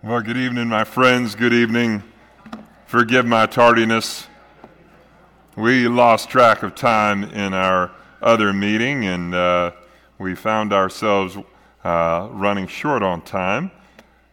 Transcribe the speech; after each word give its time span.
Well, 0.00 0.20
good 0.20 0.36
evening, 0.36 0.68
my 0.68 0.84
friends. 0.84 1.34
Good 1.34 1.52
evening. 1.52 2.04
Forgive 2.86 3.26
my 3.26 3.46
tardiness. 3.46 4.28
We 5.56 5.88
lost 5.88 6.30
track 6.30 6.62
of 6.62 6.76
time 6.76 7.24
in 7.24 7.52
our 7.52 7.90
other 8.22 8.52
meeting, 8.52 9.06
and 9.06 9.34
uh, 9.34 9.72
we 10.16 10.36
found 10.36 10.72
ourselves 10.72 11.36
uh, 11.82 12.28
running 12.30 12.68
short 12.68 13.02
on 13.02 13.22
time. 13.22 13.72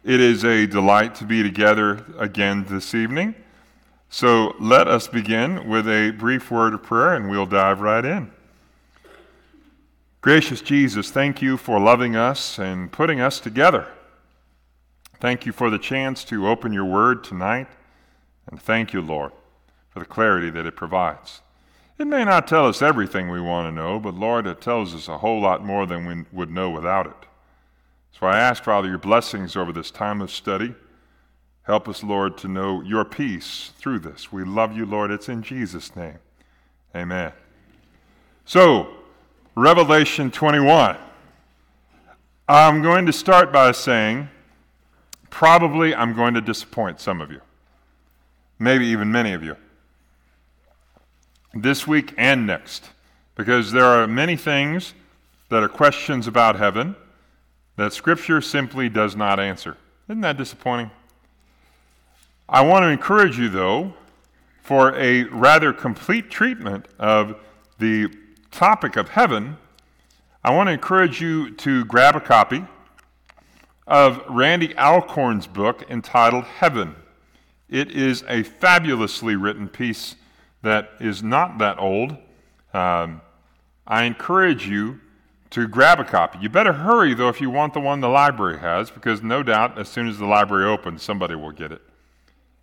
It 0.03 0.21
is 0.21 0.45
a 0.45 0.67
delight 0.67 1.15
to 1.15 1.23
be 1.23 1.41
together 1.41 2.05
again 2.19 2.65
this 2.69 2.93
evening. 2.93 3.33
So 4.11 4.53
let 4.59 4.87
us 4.87 5.07
begin 5.07 5.67
with 5.67 5.87
a 5.87 6.11
brief 6.11 6.51
word 6.51 6.75
of 6.75 6.83
prayer, 6.83 7.15
and 7.15 7.27
we'll 7.27 7.47
dive 7.47 7.81
right 7.81 8.05
in. 8.05 8.31
Gracious 10.21 10.61
Jesus, 10.61 11.09
thank 11.09 11.41
you 11.41 11.57
for 11.57 11.79
loving 11.79 12.15
us 12.15 12.59
and 12.59 12.91
putting 12.91 13.19
us 13.19 13.39
together. 13.39 13.87
Thank 15.25 15.47
you 15.47 15.53
for 15.53 15.71
the 15.71 15.79
chance 15.79 16.23
to 16.25 16.47
open 16.47 16.71
your 16.71 16.85
word 16.85 17.23
tonight. 17.23 17.65
And 18.45 18.61
thank 18.61 18.93
you, 18.93 19.01
Lord, 19.01 19.31
for 19.89 19.97
the 19.97 20.05
clarity 20.05 20.51
that 20.51 20.67
it 20.67 20.75
provides. 20.75 21.41
It 21.97 22.05
may 22.05 22.23
not 22.23 22.47
tell 22.47 22.67
us 22.67 22.83
everything 22.83 23.31
we 23.31 23.41
want 23.41 23.67
to 23.67 23.71
know, 23.71 23.99
but 23.99 24.13
Lord, 24.13 24.45
it 24.45 24.61
tells 24.61 24.93
us 24.93 25.07
a 25.07 25.17
whole 25.17 25.41
lot 25.41 25.65
more 25.65 25.87
than 25.87 26.05
we 26.05 26.25
would 26.31 26.51
know 26.51 26.69
without 26.69 27.07
it. 27.07 27.27
So 28.11 28.27
I 28.27 28.37
ask, 28.37 28.63
Father, 28.63 28.87
your 28.87 28.99
blessings 28.99 29.55
over 29.55 29.73
this 29.73 29.89
time 29.89 30.21
of 30.21 30.29
study. 30.29 30.75
Help 31.63 31.89
us, 31.89 32.03
Lord, 32.03 32.37
to 32.37 32.47
know 32.47 32.83
your 32.83 33.03
peace 33.03 33.71
through 33.79 34.01
this. 34.01 34.31
We 34.31 34.43
love 34.43 34.77
you, 34.77 34.85
Lord. 34.85 35.09
It's 35.09 35.27
in 35.27 35.41
Jesus' 35.41 35.95
name. 35.95 36.19
Amen. 36.95 37.31
So, 38.45 38.93
Revelation 39.55 40.29
21. 40.29 40.97
I'm 42.47 42.83
going 42.83 43.07
to 43.07 43.11
start 43.11 43.51
by 43.51 43.71
saying 43.71 44.29
probably 45.35 45.93
I'm 45.93 46.13
going 46.13 46.33
to 46.35 46.39
disappoint 46.39 47.01
some 47.01 47.19
of 47.19 47.29
you, 47.29 47.41
maybe 48.57 48.85
even 48.85 49.11
many 49.11 49.33
of 49.33 49.43
you, 49.43 49.57
this 51.53 51.85
week 51.85 52.13
and 52.17 52.47
next, 52.47 52.89
because 53.35 53.73
there 53.73 53.83
are 53.83 54.07
many 54.07 54.37
things 54.37 54.93
that 55.49 55.61
are 55.61 55.67
questions 55.67 56.25
about 56.25 56.55
heaven 56.55 56.95
that 57.75 57.91
Scripture 57.91 58.39
simply 58.39 58.87
does 58.87 59.17
not 59.17 59.37
answer. 59.37 59.75
Isn't 60.07 60.21
that 60.21 60.37
disappointing? 60.37 60.89
I 62.47 62.61
want 62.61 62.83
to 62.83 62.87
encourage 62.87 63.37
you, 63.37 63.49
though, 63.49 63.93
for 64.63 64.95
a 64.95 65.23
rather 65.25 65.73
complete 65.73 66.31
treatment 66.31 66.85
of 66.97 67.35
the 67.77 68.07
topic 68.51 68.95
of 68.95 69.09
heaven. 69.09 69.57
I 70.45 70.55
want 70.55 70.67
to 70.67 70.71
encourage 70.71 71.19
you 71.19 71.51
to 71.55 71.83
grab 71.83 72.15
a 72.15 72.21
copy 72.21 72.65
of 73.87 74.23
Randy 74.27 74.75
Alcorn's 74.77 75.47
book 75.47 75.85
entitled 75.89 76.45
Heaven. 76.45 76.95
It 77.69 77.91
is 77.91 78.23
a 78.27 78.43
fabulously 78.43 79.35
written 79.35 79.67
piece 79.67 80.15
that 80.61 80.89
is 80.99 81.21
not 81.21 81.57
that 81.59 81.79
old. 81.79 82.17
Um, 82.73 83.21
I 83.85 84.03
encourage 84.03 84.67
you 84.67 84.99
to 85.51 85.67
grab 85.67 85.99
a 85.99 86.03
copy. 86.03 86.39
You 86.39 86.49
better 86.49 86.73
hurry, 86.73 87.13
though, 87.13 87.29
if 87.29 87.39
you 87.39 87.49
want 87.49 87.73
the 87.73 87.79
one 87.79 88.01
the 88.01 88.09
library 88.09 88.59
has, 88.59 88.89
because 88.89 89.21
no 89.21 89.43
doubt 89.43 89.77
as 89.77 89.87
soon 89.87 90.07
as 90.07 90.17
the 90.17 90.25
library 90.25 90.65
opens, 90.65 91.03
somebody 91.03 91.35
will 91.35 91.51
get 91.51 91.71
it. 91.71 91.81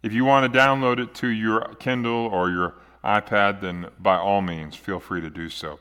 If 0.02 0.12
you 0.12 0.24
want 0.24 0.52
to 0.52 0.58
download 0.58 0.98
it 0.98 1.14
to 1.16 1.28
your 1.28 1.74
Kindle 1.78 2.26
or 2.26 2.50
your 2.50 2.74
iPad, 3.04 3.60
then 3.60 3.86
by 4.00 4.16
all 4.16 4.42
means, 4.42 4.74
feel 4.74 4.98
free 4.98 5.20
to 5.20 5.30
do 5.30 5.48
so. 5.48 5.78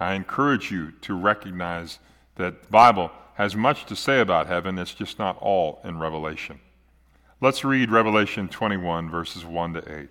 I 0.00 0.14
encourage 0.14 0.72
you 0.72 0.92
to 1.02 1.14
recognize 1.14 2.00
that 2.34 2.62
the 2.62 2.68
Bible 2.68 3.12
has 3.40 3.56
much 3.56 3.86
to 3.86 3.96
say 3.96 4.20
about 4.20 4.48
heaven, 4.48 4.78
it's 4.78 4.92
just 4.92 5.18
not 5.18 5.34
all 5.40 5.80
in 5.82 5.98
Revelation. 5.98 6.60
Let's 7.40 7.64
read 7.64 7.90
Revelation 7.90 8.48
21, 8.48 9.08
verses 9.08 9.46
1 9.46 9.72
to 9.72 10.00
8. 10.00 10.08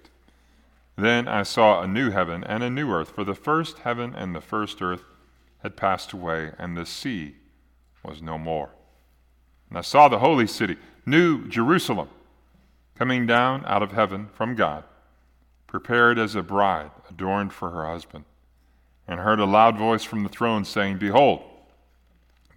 Then 0.95 1.27
I 1.27 1.43
saw 1.43 1.79
a 1.83 1.87
new 1.87 2.09
heaven 2.09 2.43
and 2.43 2.63
a 2.63 2.71
new 2.71 2.91
earth, 2.91 3.11
for 3.11 3.23
the 3.23 3.35
first 3.35 3.77
heaven 3.77 4.15
and 4.15 4.33
the 4.33 4.41
first 4.41 4.81
earth 4.81 5.03
had 5.61 5.77
passed 5.77 6.11
away, 6.11 6.53
and 6.57 6.75
the 6.75 6.87
sea 6.87 7.35
was 8.03 8.19
no 8.19 8.39
more. 8.39 8.71
And 9.69 9.77
I 9.77 9.81
saw 9.81 10.07
the 10.07 10.17
holy 10.17 10.47
city, 10.47 10.77
New 11.05 11.47
Jerusalem, 11.47 12.09
coming 12.95 13.27
down 13.27 13.63
out 13.67 13.83
of 13.83 13.91
heaven 13.91 14.29
from 14.33 14.55
God, 14.55 14.85
prepared 15.67 16.17
as 16.17 16.33
a 16.33 16.41
bride 16.41 16.89
adorned 17.07 17.53
for 17.53 17.69
her 17.69 17.85
husband, 17.85 18.25
and 19.07 19.19
heard 19.19 19.39
a 19.39 19.45
loud 19.45 19.77
voice 19.77 20.03
from 20.03 20.23
the 20.23 20.29
throne 20.29 20.65
saying, 20.65 20.97
Behold, 20.97 21.43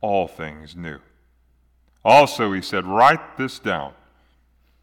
all 0.00 0.26
things 0.26 0.74
new. 0.76 0.98
Also, 2.04 2.52
he 2.52 2.62
said, 2.62 2.86
Write 2.86 3.36
this 3.36 3.58
down, 3.58 3.92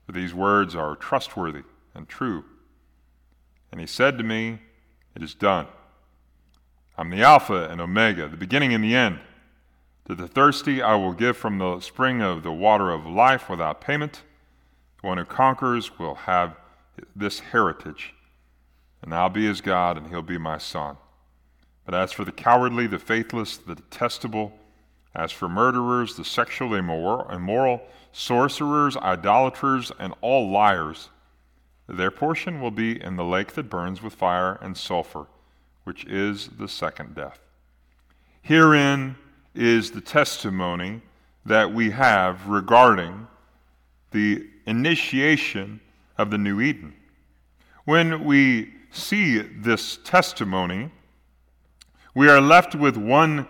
for 0.05 0.11
these 0.11 0.33
words 0.33 0.75
are 0.75 0.95
trustworthy 0.95 1.63
and 1.95 2.07
true. 2.07 2.45
And 3.71 3.81
he 3.81 3.87
said 3.87 4.17
to 4.17 4.23
me, 4.23 4.59
It 5.15 5.23
is 5.23 5.33
done. 5.33 5.67
I'm 6.97 7.09
the 7.09 7.23
Alpha 7.23 7.69
and 7.69 7.79
Omega, 7.79 8.27
the 8.27 8.37
beginning 8.37 8.73
and 8.73 8.83
the 8.83 8.95
end. 8.95 9.19
To 10.07 10.15
the 10.15 10.27
thirsty, 10.27 10.81
I 10.81 10.95
will 10.95 11.13
give 11.13 11.35
from 11.35 11.57
the 11.57 11.79
spring 11.79 12.21
of 12.21 12.43
the 12.43 12.51
water 12.51 12.91
of 12.91 13.05
life 13.05 13.49
without 13.49 13.81
payment. 13.81 14.23
The 15.01 15.07
one 15.07 15.17
who 15.17 15.25
conquers 15.25 15.99
will 15.99 16.15
have 16.15 16.55
this 17.15 17.39
heritage, 17.39 18.15
and 19.01 19.13
I'll 19.13 19.29
be 19.29 19.45
his 19.45 19.61
God, 19.61 19.97
and 19.97 20.07
he'll 20.07 20.21
be 20.21 20.37
my 20.37 20.57
son. 20.57 20.97
But 21.85 21.93
as 21.93 22.11
for 22.11 22.23
the 22.23 22.31
cowardly, 22.31 22.87
the 22.87 22.99
faithless, 22.99 23.57
the 23.57 23.75
detestable, 23.75 24.53
as 25.15 25.31
for 25.31 25.49
murderers, 25.49 26.15
the 26.15 26.25
sexually 26.25 26.79
immoral, 26.79 27.81
sorcerers, 28.11 28.95
idolaters, 28.97 29.91
and 29.99 30.13
all 30.21 30.49
liars, 30.49 31.09
their 31.87 32.11
portion 32.11 32.61
will 32.61 32.71
be 32.71 33.01
in 33.01 33.15
the 33.15 33.23
lake 33.23 33.53
that 33.53 33.69
burns 33.69 34.01
with 34.01 34.13
fire 34.13 34.59
and 34.61 34.77
sulfur, 34.77 35.27
which 35.85 36.05
is 36.05 36.49
the 36.59 36.67
second 36.67 37.15
death. 37.15 37.39
Herein 38.41 39.15
is 39.55 39.91
the 39.91 40.01
testimony 40.01 41.01
that 41.45 41.73
we 41.73 41.91
have 41.91 42.47
regarding 42.47 43.27
the 44.11 44.47
initiation 44.65 45.79
of 46.17 46.29
the 46.29 46.37
new 46.37 46.59
Eden. 46.59 46.93
When 47.85 48.25
we 48.25 48.73
see 48.91 49.39
this 49.39 49.97
testimony, 50.03 50.91
we 52.13 52.27
are 52.29 52.41
left 52.41 52.75
with 52.75 52.97
one 52.97 53.47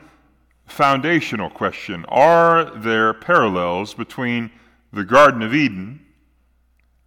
foundational 0.67 1.50
question 1.50 2.05
Are 2.09 2.66
there 2.66 3.13
parallels 3.13 3.94
between 3.94 4.51
the 4.94 5.03
Garden 5.03 5.41
of 5.41 5.55
Eden 5.55 6.05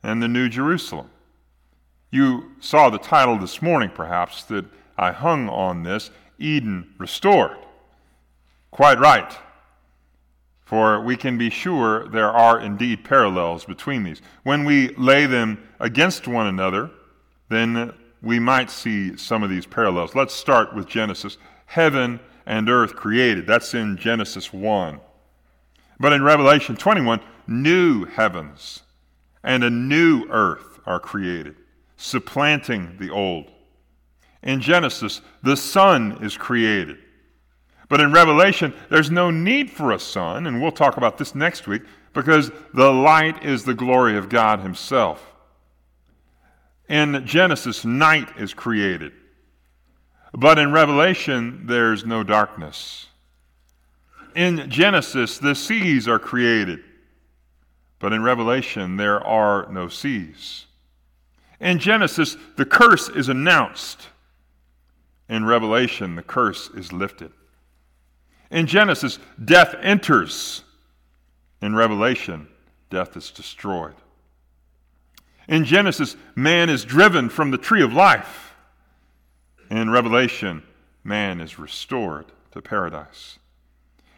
and 0.02 0.22
the 0.22 0.28
New 0.28 0.48
Jerusalem? 0.48 1.10
You 2.10 2.52
saw 2.58 2.90
the 2.90 2.98
title 2.98 3.38
this 3.38 3.62
morning, 3.62 3.90
perhaps, 3.94 4.42
that 4.44 4.64
I 4.98 5.12
hung 5.12 5.48
on 5.48 5.84
this 5.84 6.10
Eden 6.38 6.94
Restored. 6.98 7.56
Quite 8.70 8.98
right. 8.98 9.32
For 10.64 11.00
we 11.00 11.16
can 11.16 11.36
be 11.36 11.50
sure 11.50 12.08
there 12.08 12.30
are 12.30 12.60
indeed 12.60 13.04
parallels 13.04 13.64
between 13.64 14.04
these. 14.04 14.22
When 14.44 14.64
we 14.64 14.94
lay 14.94 15.26
them 15.26 15.66
against 15.80 16.28
one 16.28 16.46
another, 16.46 16.90
then 17.48 17.92
we 18.22 18.38
might 18.38 18.70
see 18.70 19.16
some 19.16 19.42
of 19.42 19.50
these 19.50 19.66
parallels. 19.66 20.14
Let's 20.14 20.34
start 20.34 20.74
with 20.74 20.86
Genesis. 20.86 21.38
Heaven 21.66 22.20
and 22.46 22.68
earth 22.68 22.96
created. 22.96 23.46
That's 23.46 23.74
in 23.74 23.96
Genesis 23.96 24.52
1. 24.52 25.00
But 25.98 26.12
in 26.12 26.22
Revelation 26.22 26.76
21, 26.76 27.20
new 27.46 28.06
heavens 28.06 28.82
and 29.42 29.64
a 29.64 29.70
new 29.70 30.26
earth 30.30 30.80
are 30.86 31.00
created, 31.00 31.56
supplanting 31.96 32.96
the 32.98 33.10
old. 33.10 33.50
In 34.42 34.60
Genesis, 34.60 35.20
the 35.42 35.56
sun 35.56 36.18
is 36.22 36.36
created. 36.36 36.98
But 37.88 38.00
in 38.00 38.12
Revelation, 38.12 38.72
there's 38.88 39.10
no 39.10 39.30
need 39.30 39.70
for 39.70 39.92
a 39.92 39.98
sun, 39.98 40.46
and 40.46 40.62
we'll 40.62 40.72
talk 40.72 40.96
about 40.96 41.18
this 41.18 41.34
next 41.34 41.66
week, 41.66 41.82
because 42.12 42.50
the 42.72 42.90
light 42.90 43.44
is 43.44 43.64
the 43.64 43.74
glory 43.74 44.16
of 44.16 44.28
God 44.28 44.60
Himself. 44.60 45.34
In 46.88 47.24
Genesis, 47.26 47.84
night 47.84 48.28
is 48.38 48.54
created. 48.54 49.12
But 50.32 50.58
in 50.58 50.72
Revelation, 50.72 51.66
there's 51.66 52.04
no 52.04 52.22
darkness. 52.22 53.06
In 54.34 54.70
Genesis, 54.70 55.38
the 55.38 55.54
seas 55.54 56.06
are 56.06 56.18
created. 56.18 56.80
but 57.98 58.14
in 58.14 58.22
Revelation, 58.22 58.96
there 58.96 59.20
are 59.26 59.70
no 59.70 59.86
seas. 59.88 60.64
In 61.60 61.78
Genesis, 61.78 62.36
the 62.56 62.64
curse 62.64 63.10
is 63.10 63.28
announced. 63.28 64.08
In 65.28 65.44
Revelation, 65.44 66.16
the 66.16 66.22
curse 66.22 66.70
is 66.70 66.94
lifted. 66.94 67.30
In 68.50 68.66
Genesis, 68.66 69.18
death 69.44 69.74
enters. 69.82 70.64
In 71.60 71.74
Revelation, 71.74 72.48
death 72.88 73.16
is 73.16 73.30
destroyed. 73.30 73.94
In 75.46 75.66
Genesis, 75.66 76.16
man 76.34 76.70
is 76.70 76.84
driven 76.84 77.28
from 77.28 77.50
the 77.50 77.58
tree 77.58 77.82
of 77.82 77.92
life. 77.92 78.49
In 79.70 79.90
Revelation, 79.90 80.64
man 81.04 81.40
is 81.40 81.58
restored 81.58 82.26
to 82.50 82.60
paradise. 82.60 83.38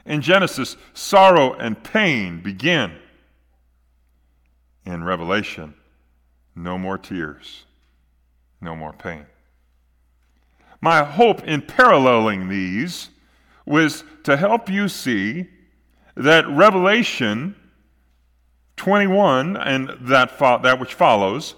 In 0.06 0.22
Genesis, 0.22 0.76
sorrow 0.94 1.52
and 1.52 1.82
pain 1.84 2.40
begin. 2.40 2.93
In 4.84 5.04
Revelation, 5.04 5.75
no 6.56 6.78
more 6.78 6.99
tears, 6.99 7.66
no 8.60 8.75
more 8.75 8.93
pain. 8.93 9.26
My 10.81 11.04
hope 11.04 11.44
in 11.44 11.62
paralleling 11.62 12.49
these 12.49 13.10
was 13.64 14.02
to 14.25 14.37
help 14.37 14.69
you 14.69 14.88
see 14.88 15.49
that 16.16 16.49
Revelation 16.49 17.54
21 18.76 19.56
and 19.56 19.90
that, 20.00 20.37
fo- 20.37 20.60
that 20.62 20.81
which 20.81 20.94
follows 20.94 21.54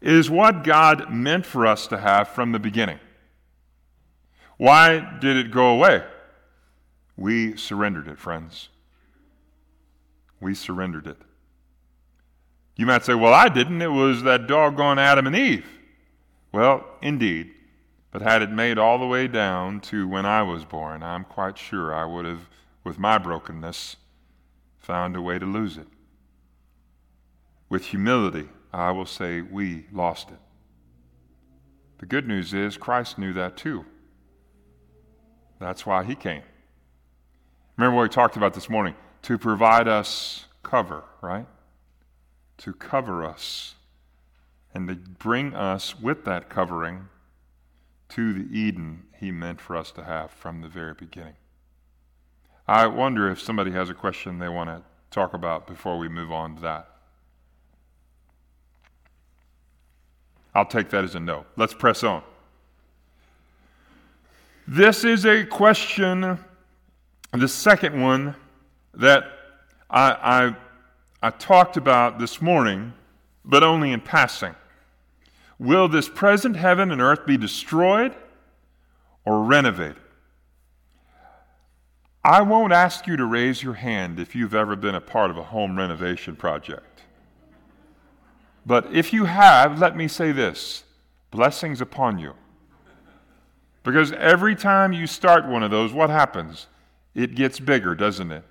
is 0.00 0.30
what 0.30 0.64
God 0.64 1.12
meant 1.12 1.44
for 1.44 1.66
us 1.66 1.86
to 1.88 1.98
have 1.98 2.28
from 2.28 2.52
the 2.52 2.58
beginning. 2.58 2.98
Why 4.56 5.18
did 5.20 5.36
it 5.36 5.50
go 5.50 5.70
away? 5.70 6.04
We 7.16 7.56
surrendered 7.56 8.08
it, 8.08 8.18
friends. 8.18 8.68
We 10.40 10.54
surrendered 10.54 11.06
it. 11.06 11.18
You 12.76 12.86
might 12.86 13.04
say, 13.04 13.14
well, 13.14 13.34
I 13.34 13.48
didn't. 13.48 13.82
It 13.82 13.88
was 13.88 14.22
that 14.22 14.46
doggone 14.46 14.98
Adam 14.98 15.26
and 15.26 15.36
Eve. 15.36 15.66
Well, 16.50 16.86
indeed. 17.02 17.52
But 18.10 18.22
had 18.22 18.42
it 18.42 18.50
made 18.50 18.78
all 18.78 18.98
the 18.98 19.06
way 19.06 19.28
down 19.28 19.80
to 19.82 20.08
when 20.08 20.24
I 20.26 20.42
was 20.42 20.64
born, 20.64 21.02
I'm 21.02 21.24
quite 21.24 21.58
sure 21.58 21.94
I 21.94 22.06
would 22.06 22.24
have, 22.24 22.48
with 22.82 22.98
my 22.98 23.18
brokenness, 23.18 23.96
found 24.78 25.14
a 25.14 25.22
way 25.22 25.38
to 25.38 25.46
lose 25.46 25.76
it. 25.76 25.86
With 27.68 27.86
humility, 27.86 28.48
I 28.72 28.90
will 28.92 29.06
say 29.06 29.40
we 29.40 29.86
lost 29.92 30.30
it. 30.30 30.38
The 31.98 32.06
good 32.06 32.26
news 32.26 32.54
is 32.54 32.76
Christ 32.76 33.18
knew 33.18 33.32
that 33.34 33.56
too. 33.56 33.84
That's 35.58 35.84
why 35.84 36.04
he 36.04 36.14
came. 36.14 36.42
Remember 37.76 37.96
what 37.96 38.02
we 38.04 38.08
talked 38.08 38.36
about 38.36 38.54
this 38.54 38.70
morning? 38.70 38.94
To 39.22 39.36
provide 39.36 39.88
us 39.88 40.46
cover, 40.62 41.04
right? 41.20 41.46
To 42.58 42.72
cover 42.72 43.24
us 43.24 43.74
and 44.72 44.88
to 44.88 44.94
bring 44.94 45.54
us 45.54 45.98
with 45.98 46.24
that 46.24 46.48
covering 46.48 47.08
to 48.10 48.32
the 48.32 48.58
Eden 48.58 49.04
he 49.18 49.30
meant 49.30 49.60
for 49.60 49.76
us 49.76 49.90
to 49.92 50.04
have 50.04 50.30
from 50.30 50.62
the 50.62 50.68
very 50.68 50.94
beginning. 50.94 51.34
I 52.66 52.86
wonder 52.86 53.30
if 53.30 53.40
somebody 53.40 53.72
has 53.72 53.90
a 53.90 53.94
question 53.94 54.38
they 54.38 54.48
want 54.48 54.70
to 54.70 54.82
talk 55.10 55.34
about 55.34 55.66
before 55.66 55.98
we 55.98 56.08
move 56.08 56.30
on 56.30 56.56
to 56.56 56.62
that. 56.62 56.89
I'll 60.54 60.66
take 60.66 60.90
that 60.90 61.04
as 61.04 61.14
a 61.14 61.20
no. 61.20 61.44
Let's 61.56 61.74
press 61.74 62.02
on. 62.02 62.22
This 64.66 65.04
is 65.04 65.26
a 65.26 65.44
question, 65.44 66.38
the 67.32 67.48
second 67.48 68.00
one, 68.00 68.34
that 68.94 69.24
I, 69.88 70.54
I, 71.22 71.26
I 71.28 71.30
talked 71.30 71.76
about 71.76 72.18
this 72.18 72.40
morning, 72.40 72.92
but 73.44 73.62
only 73.62 73.92
in 73.92 74.00
passing. 74.00 74.54
Will 75.58 75.88
this 75.88 76.08
present 76.08 76.56
heaven 76.56 76.90
and 76.90 77.00
earth 77.00 77.26
be 77.26 77.36
destroyed 77.36 78.14
or 79.24 79.42
renovated? 79.42 79.96
I 82.24 82.42
won't 82.42 82.72
ask 82.72 83.06
you 83.06 83.16
to 83.16 83.24
raise 83.24 83.62
your 83.62 83.74
hand 83.74 84.20
if 84.20 84.34
you've 84.34 84.54
ever 84.54 84.76
been 84.76 84.94
a 84.94 85.00
part 85.00 85.30
of 85.30 85.38
a 85.38 85.42
home 85.42 85.76
renovation 85.76 86.36
project. 86.36 87.02
But 88.70 88.86
if 88.94 89.12
you 89.12 89.24
have, 89.24 89.80
let 89.80 89.96
me 89.96 90.06
say 90.06 90.30
this 90.30 90.84
blessings 91.32 91.80
upon 91.80 92.20
you. 92.20 92.34
Because 93.82 94.12
every 94.12 94.54
time 94.54 94.92
you 94.92 95.08
start 95.08 95.44
one 95.44 95.64
of 95.64 95.72
those, 95.72 95.92
what 95.92 96.08
happens? 96.08 96.68
It 97.12 97.34
gets 97.34 97.58
bigger, 97.58 97.96
doesn't 97.96 98.30
it? 98.30 98.44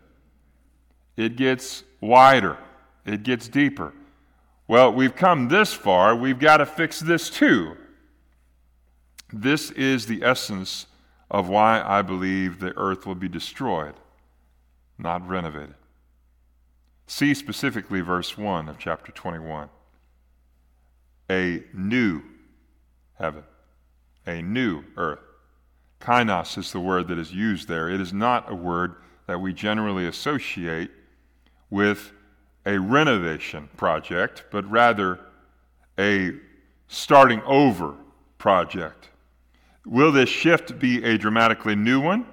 It 1.16 1.38
gets 1.38 1.86
wider, 2.02 2.58
it 3.06 3.24
gets 3.24 3.48
deeper. 3.48 3.94
Well, 4.68 4.92
we've 4.92 5.16
come 5.16 5.48
this 5.48 5.72
far, 5.72 6.14
we've 6.14 6.38
got 6.38 6.58
to 6.58 6.66
fix 6.66 7.00
this 7.00 7.30
too. 7.30 7.78
This 9.32 9.72
is 9.72 10.08
the 10.08 10.22
essence 10.22 10.88
of 11.32 11.48
why 11.48 11.82
I 11.82 12.02
believe 12.02 12.60
the 12.60 12.78
earth 12.78 13.06
will 13.06 13.16
be 13.16 13.30
destroyed, 13.30 13.94
not 14.98 15.26
renovated. 15.26 15.76
See 17.08 17.34
specifically 17.34 18.02
verse 18.02 18.38
1 18.38 18.68
of 18.68 18.78
chapter 18.78 19.14
21. 19.14 19.70
A 21.30 21.64
new 21.74 22.22
heaven, 23.18 23.44
a 24.26 24.42
new 24.42 24.84
earth. 24.98 25.20
Kainos 26.00 26.58
is 26.58 26.72
the 26.72 26.80
word 26.80 27.08
that 27.10 27.18
is 27.18 27.34
used 27.34 27.68
there. 27.68 27.90
It 27.90 28.02
is 28.02 28.14
not 28.14 28.52
a 28.52 28.56
word 28.56 28.96
that 29.28 29.40
we 29.40 29.54
generally 29.54 30.08
associate 30.08 30.90
with 31.70 32.12
a 32.66 32.80
renovation 32.80 33.70
project, 33.78 34.46
but 34.52 34.70
rather 34.70 35.20
a 36.00 36.34
starting 36.88 37.42
over 37.44 37.96
project. 38.38 39.10
Will 39.86 40.12
this 40.12 40.30
shift 40.30 40.80
be 40.80 41.04
a 41.04 41.18
dramatically 41.18 41.76
new 41.76 42.00
one 42.00 42.26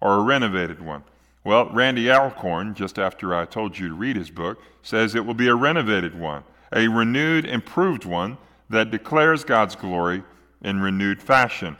or 0.00 0.14
a 0.14 0.22
renovated 0.22 0.80
one? 0.80 1.04
Well, 1.44 1.70
Randy 1.70 2.10
Alcorn, 2.10 2.74
just 2.74 2.98
after 2.98 3.34
I 3.34 3.46
told 3.46 3.78
you 3.78 3.88
to 3.88 3.94
read 3.94 4.16
his 4.16 4.30
book, 4.30 4.60
says 4.82 5.14
it 5.14 5.24
will 5.26 5.34
be 5.34 5.48
a 5.48 5.54
renovated 5.54 6.18
one, 6.18 6.44
a 6.72 6.88
renewed, 6.88 7.44
improved 7.44 8.04
one 8.04 8.38
that 8.70 8.90
declares 8.90 9.44
God's 9.44 9.76
glory 9.76 10.22
in 10.62 10.80
renewed 10.80 11.22
fashion. 11.22 11.76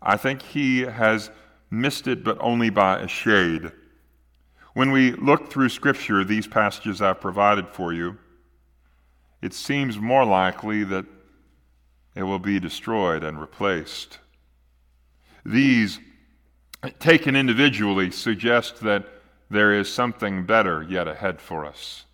I 0.00 0.16
think 0.16 0.42
he 0.42 0.82
has 0.82 1.30
missed 1.70 2.06
it, 2.06 2.22
but 2.22 2.38
only 2.40 2.70
by 2.70 3.00
a 3.00 3.08
shade. 3.08 3.72
When 4.74 4.90
we 4.92 5.12
look 5.12 5.50
through 5.50 5.70
Scripture, 5.70 6.22
these 6.22 6.46
passages 6.46 7.02
I've 7.02 7.20
provided 7.20 7.68
for 7.68 7.92
you, 7.92 8.18
it 9.42 9.52
seems 9.54 9.98
more 9.98 10.24
likely 10.24 10.84
that 10.84 11.06
it 12.14 12.22
will 12.22 12.38
be 12.38 12.60
destroyed 12.60 13.24
and 13.24 13.40
replaced. 13.40 14.18
These, 15.44 16.00
taken 16.98 17.36
individually, 17.36 18.10
suggest 18.10 18.80
that 18.80 19.06
there 19.50 19.72
is 19.72 19.92
something 19.92 20.44
better 20.44 20.82
yet 20.82 21.08
ahead 21.08 21.40
for 21.40 21.64
us. 21.64 22.04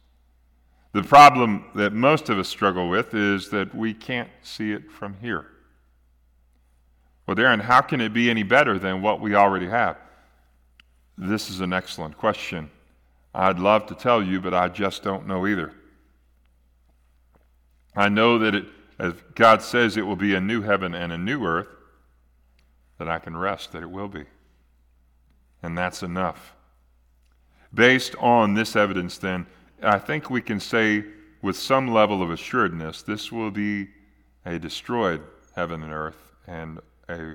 The 0.93 1.03
problem 1.03 1.65
that 1.75 1.93
most 1.93 2.29
of 2.29 2.39
us 2.39 2.49
struggle 2.49 2.89
with 2.89 3.15
is 3.15 3.49
that 3.51 3.75
we 3.75 3.95
can't 3.95 4.29
see 4.43 4.73
it 4.73 4.91
from 4.91 5.17
here. 5.21 5.47
Well, 7.27 7.35
Darin, 7.35 7.61
how 7.61 7.81
can 7.81 8.01
it 8.01 8.13
be 8.13 8.29
any 8.31 8.43
better 8.43 8.79
than 8.79 9.01
what 9.01 9.21
we 9.21 9.35
already 9.35 9.69
have? 9.69 9.97
This 11.17 11.49
is 11.49 11.61
an 11.61 11.73
excellent 11.73 12.19
question. 12.19 12.71
I'd 13.35 13.59
love 13.59 13.87
to 13.87 13.95
tell 13.95 14.23
you, 14.23 14.41
but 14.41 14.53
I 14.53 14.69
just 14.69 15.03
don't 15.03 15.27
know 15.27 15.47
either. 15.47 15.73
I 17.97 18.09
know 18.09 18.39
that 18.39 18.55
it, 18.55 18.67
as 18.99 19.15
God 19.35 19.63
says 19.63 19.97
it 19.97 20.03
will 20.03 20.17
be 20.17 20.35
a 20.35 20.41
new 20.41 20.63
heaven 20.63 20.95
and 20.95 21.13
a 21.13 21.19
new 21.19 21.45
earth, 21.47 21.69
that 22.99 23.09
I 23.09 23.19
can 23.19 23.37
rest 23.37 23.73
that 23.73 23.83
it 23.83 23.91
will 23.91 24.09
be. 24.09 24.25
And 25.63 25.77
that's 25.79 26.03
enough. 26.03 26.55
Based 27.73 28.15
on 28.19 28.55
this 28.55 28.77
evidence, 28.77 29.17
then, 29.17 29.47
I 29.83 29.99
think 29.99 30.31
we 30.31 30.41
can 30.41 30.61
say 30.61 31.05
with 31.41 31.57
some 31.57 31.89
level 31.89 32.23
of 32.23 32.31
assuredness 32.31 33.03
this 33.03 33.33
will 33.33 33.51
be 33.51 33.89
a 34.47 34.59
destroyed 34.59 35.23
heaven 35.55 35.83
and 35.83 35.93
earth 35.93 36.33
and 36.47 36.81
a 37.09 37.35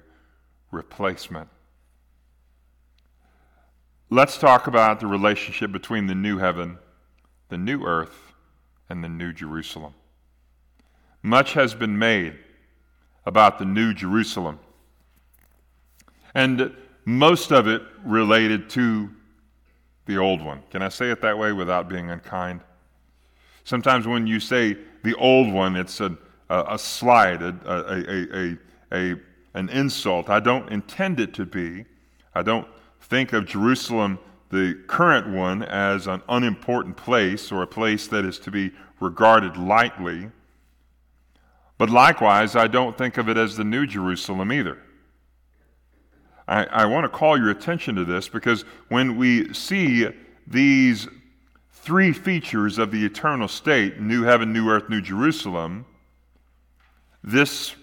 replacement 0.72 1.50
Let's 4.10 4.38
talk 4.38 4.68
about 4.68 5.02
the 5.02 5.08
relationship 5.08 5.74
between 5.74 6.08
the 6.08 6.16
new 6.16 6.38
heaven, 6.38 6.78
the 7.50 7.58
new 7.58 7.84
earth, 7.84 8.32
and 8.88 9.04
the 9.04 9.10
new 9.10 9.34
Jerusalem. 9.34 9.96
Much 11.22 11.52
has 11.54 11.76
been 11.76 12.00
made 12.00 12.40
about 13.26 13.60
the 13.60 13.66
new 13.66 13.94
Jerusalem, 13.94 14.62
and 16.34 16.74
most 17.04 17.52
of 17.52 17.68
it 17.68 17.82
related 18.06 18.70
to 18.70 19.10
the 20.08 20.18
old 20.18 20.42
one. 20.42 20.64
Can 20.72 20.82
I 20.82 20.90
say 20.90 21.12
it 21.12 21.22
that 21.22 21.38
way 21.38 21.52
without 21.52 21.88
being 21.88 22.10
unkind? 22.10 22.62
Sometimes 23.64 24.08
when 24.08 24.26
you 24.26 24.40
say 24.40 24.78
the 25.04 25.14
old 25.16 25.52
one, 25.52 25.76
it's 25.76 26.00
a, 26.00 26.18
a, 26.50 26.64
a 26.70 26.80
slide, 26.80 27.42
a, 27.42 27.56
a, 27.66 28.38
a, 28.40 28.58
a, 28.92 29.20
an 29.54 29.70
insult. 29.70 30.30
I 30.30 30.40
don't 30.40 30.72
intend 30.72 31.20
it 31.20 31.34
to 31.36 31.46
be. 31.46 31.86
I 32.34 32.42
don't 32.42 32.68
think 33.02 33.34
of 33.34 33.46
Jerusalem 33.46 34.20
the 34.50 34.82
current 34.88 35.28
one 35.28 35.64
as 35.64 36.08
an 36.08 36.22
unimportant 36.30 36.96
place 36.96 37.52
or 37.52 37.62
a 37.62 37.68
place 37.68 38.08
that 38.08 38.24
is 38.24 38.40
to 38.40 38.52
be 38.52 38.72
regarded 39.02 39.58
lightly. 39.58 40.32
But 41.78 41.90
likewise, 41.90 42.56
I 42.56 42.68
don't 42.68 42.98
think 42.98 43.18
of 43.18 43.28
it 43.28 43.38
as 43.38 43.58
the 43.58 43.64
New 43.64 43.86
Jerusalem 43.86 44.52
either. 44.52 44.78
I, 46.48 46.64
I 46.66 46.86
want 46.86 47.04
to 47.04 47.10
call 47.10 47.38
your 47.38 47.50
attention 47.50 47.96
to 47.96 48.06
this 48.06 48.30
because 48.30 48.64
when 48.90 49.18
we 49.18 49.54
see 49.54 50.08
these 50.46 51.08
three 51.72 52.14
features 52.14 52.78
of 52.78 52.92
the 52.92 53.06
eternal 53.06 53.48
state 53.48 54.00
new 54.00 54.24
heaven, 54.24 54.54
new 54.54 54.70
earth, 54.70 54.90
new 54.90 55.02
Jerusalem 55.02 55.86
this, 57.24 57.76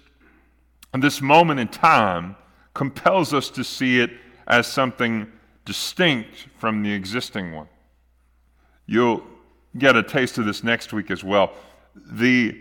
this 0.95 1.21
moment 1.21 1.61
in 1.61 1.69
time 1.69 2.37
compels 2.73 3.35
us 3.35 3.51
to 3.51 3.63
see 3.63 4.01
it 4.01 4.11
as 4.47 4.67
something 4.67 5.31
distinct 5.67 6.49
from 6.57 6.83
the 6.83 6.93
existing 6.93 7.53
one. 7.53 7.69
You'll 8.87 9.23
get 9.77 9.97
a 9.97 10.03
taste 10.03 10.39
of 10.39 10.47
this 10.47 10.65
next 10.65 10.93
week 10.93 11.11
as 11.11 11.23
well. 11.23 11.53
The, 11.95 12.59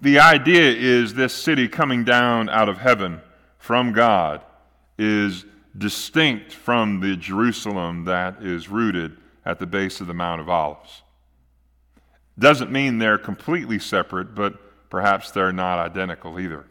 the 0.00 0.20
idea 0.20 0.70
is 0.70 1.14
this 1.14 1.34
city 1.34 1.66
coming 1.66 2.04
down 2.04 2.48
out 2.48 2.68
of 2.68 2.78
heaven 2.78 3.20
from 3.58 3.92
God 3.92 4.42
is 4.98 5.44
distinct 5.76 6.52
from 6.52 7.00
the 7.00 7.16
Jerusalem 7.16 8.04
that 8.04 8.42
is 8.42 8.68
rooted 8.68 9.16
at 9.44 9.58
the 9.58 9.66
base 9.66 10.00
of 10.00 10.06
the 10.06 10.14
Mount 10.14 10.40
of 10.40 10.48
Olives. 10.48 11.02
Doesn't 12.38 12.70
mean 12.70 12.98
they're 12.98 13.18
completely 13.18 13.78
separate, 13.78 14.34
but 14.34 14.90
perhaps 14.90 15.30
they're 15.30 15.52
not 15.52 15.78
identical 15.78 16.38
either. 16.38 16.64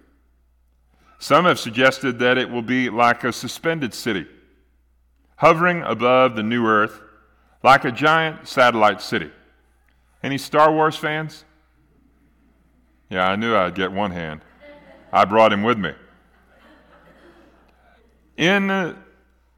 Some 1.20 1.46
have 1.46 1.60
suggested 1.60 2.20
that 2.20 2.38
it 2.38 2.50
will 2.50 2.62
be 2.62 2.90
like 2.90 3.24
a 3.24 3.32
suspended 3.32 3.94
city 3.94 4.28
hovering 5.38 5.82
above 5.84 6.36
the 6.36 6.44
new 6.44 6.66
earth 6.66 7.02
like 7.64 7.86
a 7.86 7.92
giant 7.92 8.48
satellite 8.48 9.02
city. 9.02 9.32
Any 10.22 10.38
Star 10.38 10.72
Wars 10.72 10.96
fans? 10.96 11.44
Yeah, 13.10 13.28
I 13.28 13.36
knew 13.36 13.56
I'd 13.56 13.76
get 13.76 13.92
one 13.92 14.12
hand. 14.12 14.42
I 15.12 15.26
brought 15.26 15.54
him 15.54 15.64
with 15.64 15.78
me. 15.78 15.92
In 18.38 18.96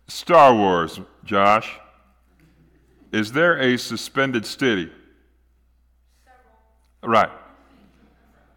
Star 0.08 0.54
Wars, 0.54 1.00
Josh, 1.24 1.78
is 3.12 3.32
there 3.32 3.58
a 3.58 3.78
suspended 3.78 4.46
city? 4.46 4.92
Right. 7.02 7.32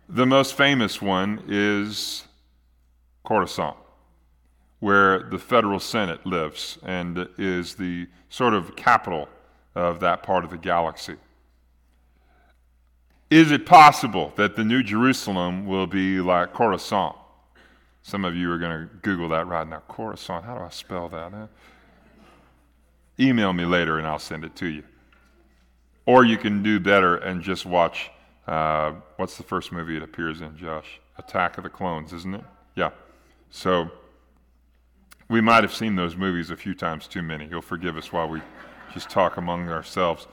The 0.09 0.27
most 0.27 0.55
famous 0.55 1.01
one 1.01 1.43
is 1.47 2.25
Coruscant 3.25 3.77
where 4.81 5.25
the 5.25 5.39
federal 5.39 5.81
Senate 5.81 6.25
lives 6.25 6.79
and 6.83 7.29
is 7.37 7.75
the 7.75 8.07
sort 8.29 8.55
of 8.55 8.77
capital 8.77 9.29
of 9.75 10.01
that 10.01 10.23
part 10.23 10.45
of 10.45 10.51
the 10.51 10.59
galaxy. 10.59 11.17
Is 13.31 13.51
it 13.51 13.67
possible 13.67 14.33
that 14.37 14.57
the 14.57 14.65
New 14.65 14.83
Jerusalem 14.83 15.67
will 15.67 15.87
be 15.87 16.21
like 16.21 16.55
Coruscant? 16.55 17.17
Some 18.09 18.25
of 18.25 18.35
you 18.35 18.51
are 18.51 18.57
going 18.57 18.89
to 18.89 18.95
Google 19.03 19.29
that 19.29 19.47
right 19.47 19.69
now. 19.69 19.83
Coruscant, 19.87 20.43
how 20.43 20.57
do 20.57 20.65
I 20.65 20.71
spell 20.71 21.11
that? 21.11 21.31
Huh? 21.31 21.47
Email 23.21 23.53
me 23.53 23.67
later 23.67 23.99
and 23.99 24.07
I'll 24.07 24.19
send 24.19 24.47
it 24.47 24.57
to 24.57 24.67
you. 24.67 24.83
Or 26.07 26.25
you 26.25 26.39
can 26.39 26.63
do 26.63 26.81
better 26.81 27.19
and 27.19 27.43
just 27.43 27.67
watch 27.67 28.11
uh, 28.47 28.95
what's 29.19 29.37
the 29.37 29.43
first 29.43 29.73
movie 29.73 29.99
it 29.99 30.03
appears 30.03 30.41
in, 30.41 30.57
Josh? 30.57 31.01
Attack 31.19 31.59
of 31.59 31.65
the 31.65 31.69
Clones, 31.69 32.15
isn't 32.15 32.35
it? 32.35 32.45
Yeah. 32.77 32.93
So 33.51 33.91
we 35.29 35.43
might 35.43 35.63
have 35.63 35.75
seen 35.75 35.95
those 35.95 36.17
movies 36.17 36.49
a 36.49 36.57
few 36.57 36.73
times 36.73 37.09
too 37.09 37.21
many. 37.21 37.47
You'll 37.47 37.61
forgive 37.61 37.99
us 37.99 38.11
while 38.11 38.27
we 38.27 38.41
just 38.95 39.11
talk 39.11 39.37
among 39.37 39.69
ourselves. 39.69 40.27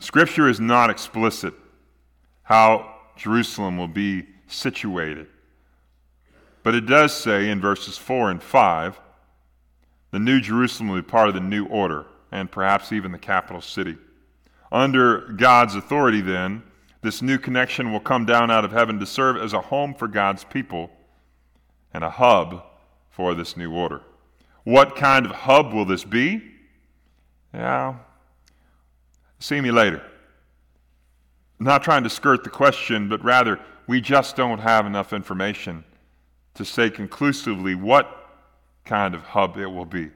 Scripture 0.00 0.48
is 0.48 0.58
not 0.58 0.90
explicit 0.90 1.54
how 2.42 2.92
Jerusalem 3.16 3.78
will 3.78 3.86
be 3.86 4.26
situated. 4.48 5.28
But 6.62 6.74
it 6.74 6.86
does 6.86 7.12
say 7.12 7.48
in 7.48 7.60
verses 7.60 7.98
4 7.98 8.30
and 8.30 8.42
5 8.42 9.00
the 10.12 10.18
New 10.18 10.40
Jerusalem 10.40 10.90
will 10.90 10.96
be 11.00 11.02
part 11.02 11.28
of 11.28 11.34
the 11.34 11.40
new 11.40 11.64
order 11.66 12.04
and 12.30 12.50
perhaps 12.50 12.92
even 12.92 13.12
the 13.12 13.18
capital 13.18 13.62
city. 13.62 13.96
Under 14.70 15.20
God's 15.32 15.74
authority, 15.74 16.20
then, 16.20 16.62
this 17.00 17.22
new 17.22 17.38
connection 17.38 17.92
will 17.92 18.00
come 18.00 18.26
down 18.26 18.50
out 18.50 18.64
of 18.64 18.72
heaven 18.72 19.00
to 19.00 19.06
serve 19.06 19.36
as 19.38 19.54
a 19.54 19.60
home 19.60 19.94
for 19.94 20.06
God's 20.06 20.44
people 20.44 20.90
and 21.92 22.04
a 22.04 22.10
hub 22.10 22.64
for 23.10 23.34
this 23.34 23.56
new 23.56 23.72
order. 23.72 24.02
What 24.64 24.96
kind 24.96 25.26
of 25.26 25.32
hub 25.32 25.72
will 25.72 25.84
this 25.84 26.04
be? 26.04 26.42
Yeah, 27.52 27.96
see 29.38 29.60
me 29.60 29.70
later. 29.70 30.02
not 31.58 31.82
trying 31.82 32.04
to 32.04 32.10
skirt 32.10 32.44
the 32.44 32.50
question, 32.50 33.08
but 33.08 33.22
rather, 33.24 33.58
we 33.86 34.00
just 34.00 34.36
don't 34.36 34.58
have 34.58 34.86
enough 34.86 35.12
information 35.12 35.84
to 36.54 36.64
say 36.64 36.90
conclusively 36.90 37.74
what 37.74 38.30
kind 38.84 39.14
of 39.14 39.22
hub 39.22 39.56
it 39.56 39.66
will 39.66 39.86
be. 39.86 40.10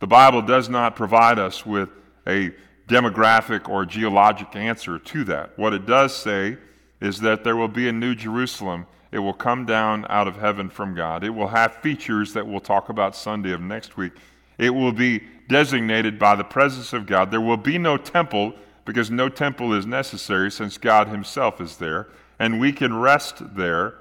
The 0.00 0.06
Bible 0.06 0.42
does 0.42 0.68
not 0.68 0.96
provide 0.96 1.38
us 1.38 1.64
with 1.64 1.88
a 2.26 2.52
demographic 2.88 3.68
or 3.68 3.84
geologic 3.84 4.54
answer 4.56 4.98
to 4.98 5.24
that. 5.24 5.58
What 5.58 5.72
it 5.72 5.86
does 5.86 6.14
say 6.14 6.56
is 7.00 7.20
that 7.20 7.44
there 7.44 7.56
will 7.56 7.68
be 7.68 7.88
a 7.88 7.92
new 7.92 8.14
Jerusalem 8.14 8.86
it 9.12 9.18
will 9.18 9.34
come 9.34 9.66
down 9.66 10.06
out 10.08 10.26
of 10.26 10.36
heaven 10.36 10.70
from 10.70 10.94
God. 10.94 11.22
It 11.22 11.30
will 11.30 11.48
have 11.48 11.76
features 11.76 12.32
that 12.32 12.46
we'll 12.46 12.60
talk 12.60 12.88
about 12.88 13.14
Sunday 13.14 13.52
of 13.52 13.60
next 13.60 13.98
week. 13.98 14.14
It 14.56 14.70
will 14.70 14.92
be 14.92 15.22
designated 15.48 16.18
by 16.18 16.34
the 16.34 16.44
presence 16.44 16.94
of 16.94 17.04
God. 17.04 17.30
There 17.30 17.40
will 17.40 17.58
be 17.58 17.76
no 17.76 17.98
temple 17.98 18.54
because 18.86 19.10
no 19.10 19.28
temple 19.28 19.74
is 19.74 19.84
necessary 19.84 20.50
since 20.50 20.78
God 20.78 21.08
Himself 21.08 21.60
is 21.60 21.76
there. 21.76 22.08
And 22.38 22.58
we 22.58 22.72
can 22.72 22.98
rest 22.98 23.54
there 23.54 23.98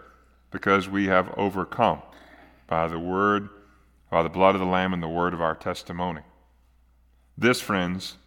because 0.52 0.88
we 0.88 1.06
have 1.06 1.34
overcome 1.38 2.02
by 2.68 2.88
the 2.88 3.00
word, 3.00 3.50
by 4.10 4.22
the 4.22 4.30
blood 4.30 4.56
of 4.56 4.62
the 4.62 4.68
Lamb, 4.68 4.94
and 4.94 5.02
the 5.02 5.08
word 5.08 5.34
of 5.34 5.42
our 5.42 5.56
testimony. 5.56 6.22
This, 7.38 7.62
friends, 7.62 8.18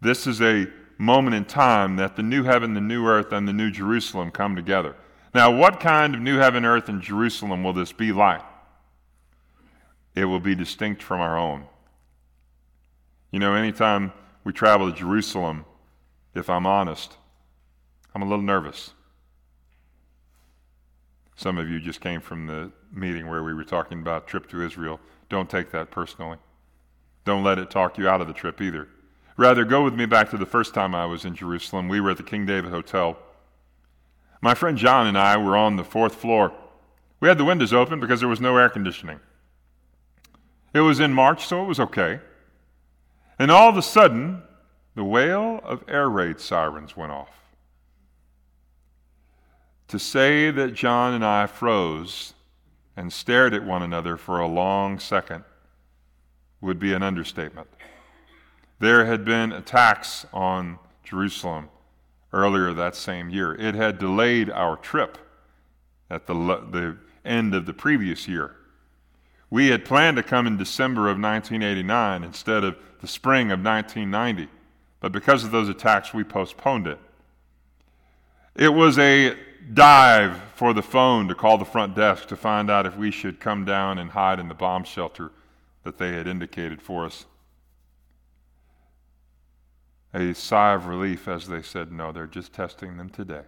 this 0.00 0.26
is 0.26 0.40
a 0.40 0.66
moment 0.98 1.34
in 1.34 1.44
time 1.44 1.96
that 1.96 2.16
the 2.16 2.22
new 2.22 2.44
heaven, 2.44 2.74
the 2.74 2.80
new 2.80 3.06
earth, 3.06 3.32
and 3.32 3.48
the 3.48 3.52
new 3.52 3.70
Jerusalem 3.70 4.30
come 4.30 4.54
together. 4.54 4.94
Now, 5.34 5.50
what 5.50 5.80
kind 5.80 6.14
of 6.14 6.20
new 6.20 6.38
heaven, 6.38 6.64
earth, 6.64 6.88
and 6.88 7.00
Jerusalem 7.00 7.64
will 7.64 7.72
this 7.72 7.92
be 7.92 8.12
like? 8.12 8.42
It 10.14 10.26
will 10.26 10.40
be 10.40 10.54
distinct 10.54 11.02
from 11.02 11.20
our 11.20 11.38
own. 11.38 11.64
You 13.30 13.38
know, 13.38 13.54
anytime 13.54 14.12
we 14.44 14.52
travel 14.52 14.90
to 14.90 14.96
Jerusalem, 14.96 15.64
if 16.34 16.50
I'm 16.50 16.66
honest, 16.66 17.16
I'm 18.14 18.22
a 18.22 18.26
little 18.26 18.44
nervous. 18.44 18.92
Some 21.36 21.58
of 21.58 21.68
you 21.68 21.80
just 21.80 22.00
came 22.00 22.20
from 22.20 22.46
the 22.46 22.72
meeting 22.92 23.28
where 23.28 23.42
we 23.42 23.54
were 23.54 23.64
talking 23.64 24.00
about 24.00 24.26
trip 24.26 24.48
to 24.50 24.62
Israel. 24.62 25.00
Don't 25.28 25.48
take 25.48 25.70
that 25.72 25.90
personally. 25.90 26.38
Don't 27.24 27.44
let 27.44 27.58
it 27.58 27.70
talk 27.70 27.98
you 27.98 28.08
out 28.08 28.20
of 28.20 28.26
the 28.26 28.34
trip 28.34 28.60
either. 28.60 28.88
Rather, 29.36 29.64
go 29.64 29.82
with 29.82 29.94
me 29.94 30.06
back 30.06 30.30
to 30.30 30.36
the 30.36 30.46
first 30.46 30.74
time 30.74 30.94
I 30.94 31.06
was 31.06 31.24
in 31.24 31.34
Jerusalem. 31.34 31.88
We 31.88 32.00
were 32.00 32.10
at 32.10 32.16
the 32.16 32.22
King 32.22 32.44
David 32.44 32.70
Hotel. 32.70 33.16
My 34.40 34.54
friend 34.54 34.76
John 34.76 35.06
and 35.06 35.16
I 35.16 35.36
were 35.36 35.56
on 35.56 35.76
the 35.76 35.84
fourth 35.84 36.16
floor. 36.16 36.52
We 37.20 37.28
had 37.28 37.38
the 37.38 37.44
windows 37.44 37.72
open 37.72 38.00
because 38.00 38.20
there 38.20 38.28
was 38.28 38.40
no 38.40 38.56
air 38.56 38.68
conditioning. 38.68 39.20
It 40.74 40.80
was 40.80 41.00
in 41.00 41.12
March, 41.12 41.46
so 41.46 41.62
it 41.62 41.66
was 41.66 41.80
okay. 41.80 42.20
And 43.38 43.50
all 43.50 43.68
of 43.68 43.76
a 43.76 43.82
sudden, 43.82 44.42
the 44.94 45.04
wail 45.04 45.60
of 45.64 45.84
air 45.88 46.08
raid 46.08 46.40
sirens 46.40 46.96
went 46.96 47.12
off. 47.12 47.41
To 49.92 49.98
say 49.98 50.50
that 50.50 50.72
John 50.72 51.12
and 51.12 51.22
I 51.22 51.46
froze 51.46 52.32
and 52.96 53.12
stared 53.12 53.52
at 53.52 53.62
one 53.62 53.82
another 53.82 54.16
for 54.16 54.40
a 54.40 54.46
long 54.46 54.98
second 54.98 55.44
would 56.62 56.78
be 56.78 56.94
an 56.94 57.02
understatement. 57.02 57.68
There 58.78 59.04
had 59.04 59.22
been 59.26 59.52
attacks 59.52 60.24
on 60.32 60.78
Jerusalem 61.04 61.68
earlier 62.32 62.72
that 62.72 62.96
same 62.96 63.28
year. 63.28 63.54
It 63.54 63.74
had 63.74 63.98
delayed 63.98 64.48
our 64.48 64.78
trip 64.78 65.18
at 66.08 66.26
the, 66.26 66.32
the 66.32 66.96
end 67.22 67.54
of 67.54 67.66
the 67.66 67.74
previous 67.74 68.26
year. 68.26 68.56
We 69.50 69.66
had 69.66 69.84
planned 69.84 70.16
to 70.16 70.22
come 70.22 70.46
in 70.46 70.56
December 70.56 71.02
of 71.02 71.20
1989 71.20 72.24
instead 72.24 72.64
of 72.64 72.78
the 73.02 73.06
spring 73.06 73.50
of 73.50 73.62
1990, 73.62 74.48
but 75.00 75.12
because 75.12 75.44
of 75.44 75.50
those 75.50 75.68
attacks, 75.68 76.14
we 76.14 76.24
postponed 76.24 76.86
it. 76.86 76.98
It 78.54 78.72
was 78.72 78.98
a 78.98 79.36
dive 79.74 80.40
for 80.54 80.72
the 80.72 80.82
phone 80.82 81.28
to 81.28 81.34
call 81.34 81.58
the 81.58 81.64
front 81.64 81.94
desk 81.94 82.28
to 82.28 82.36
find 82.36 82.70
out 82.70 82.86
if 82.86 82.96
we 82.96 83.10
should 83.10 83.40
come 83.40 83.64
down 83.64 83.98
and 83.98 84.10
hide 84.10 84.38
in 84.38 84.48
the 84.48 84.54
bomb 84.54 84.84
shelter 84.84 85.30
that 85.84 85.98
they 85.98 86.12
had 86.12 86.26
indicated 86.26 86.80
for 86.80 87.04
us 87.04 87.26
a 90.14 90.34
sigh 90.34 90.74
of 90.74 90.86
relief 90.86 91.26
as 91.26 91.48
they 91.48 91.62
said, 91.62 91.90
No, 91.90 92.12
they're 92.12 92.26
just 92.26 92.52
testing 92.52 92.96
them 92.96 93.08
today. 93.08 93.42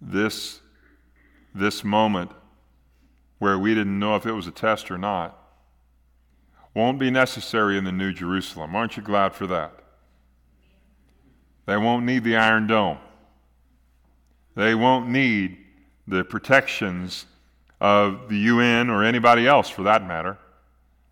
This, 0.00 0.60
this 1.54 1.82
moment 1.82 2.30
where 3.38 3.58
we 3.58 3.74
didn't 3.74 3.98
know 3.98 4.16
if 4.16 4.26
it 4.26 4.32
was 4.32 4.46
a 4.46 4.52
test 4.52 4.90
or 4.90 4.98
not 4.98 5.36
won't 6.74 6.98
be 6.98 7.10
necessary 7.10 7.76
in 7.76 7.84
the 7.84 7.92
New 7.92 8.12
Jerusalem. 8.12 8.76
Aren't 8.76 8.96
you 8.96 9.02
glad 9.02 9.34
for 9.34 9.46
that? 9.46 9.72
They 11.66 11.76
won't 11.76 12.04
need 12.04 12.24
the 12.24 12.36
Iron 12.36 12.66
Dome. 12.66 12.98
They 14.54 14.74
won't 14.74 15.08
need 15.08 15.58
the 16.06 16.24
protections 16.24 17.26
of 17.80 18.28
the 18.28 18.36
UN 18.36 18.90
or 18.90 19.02
anybody 19.02 19.46
else 19.46 19.70
for 19.70 19.82
that 19.84 20.06
matter. 20.06 20.38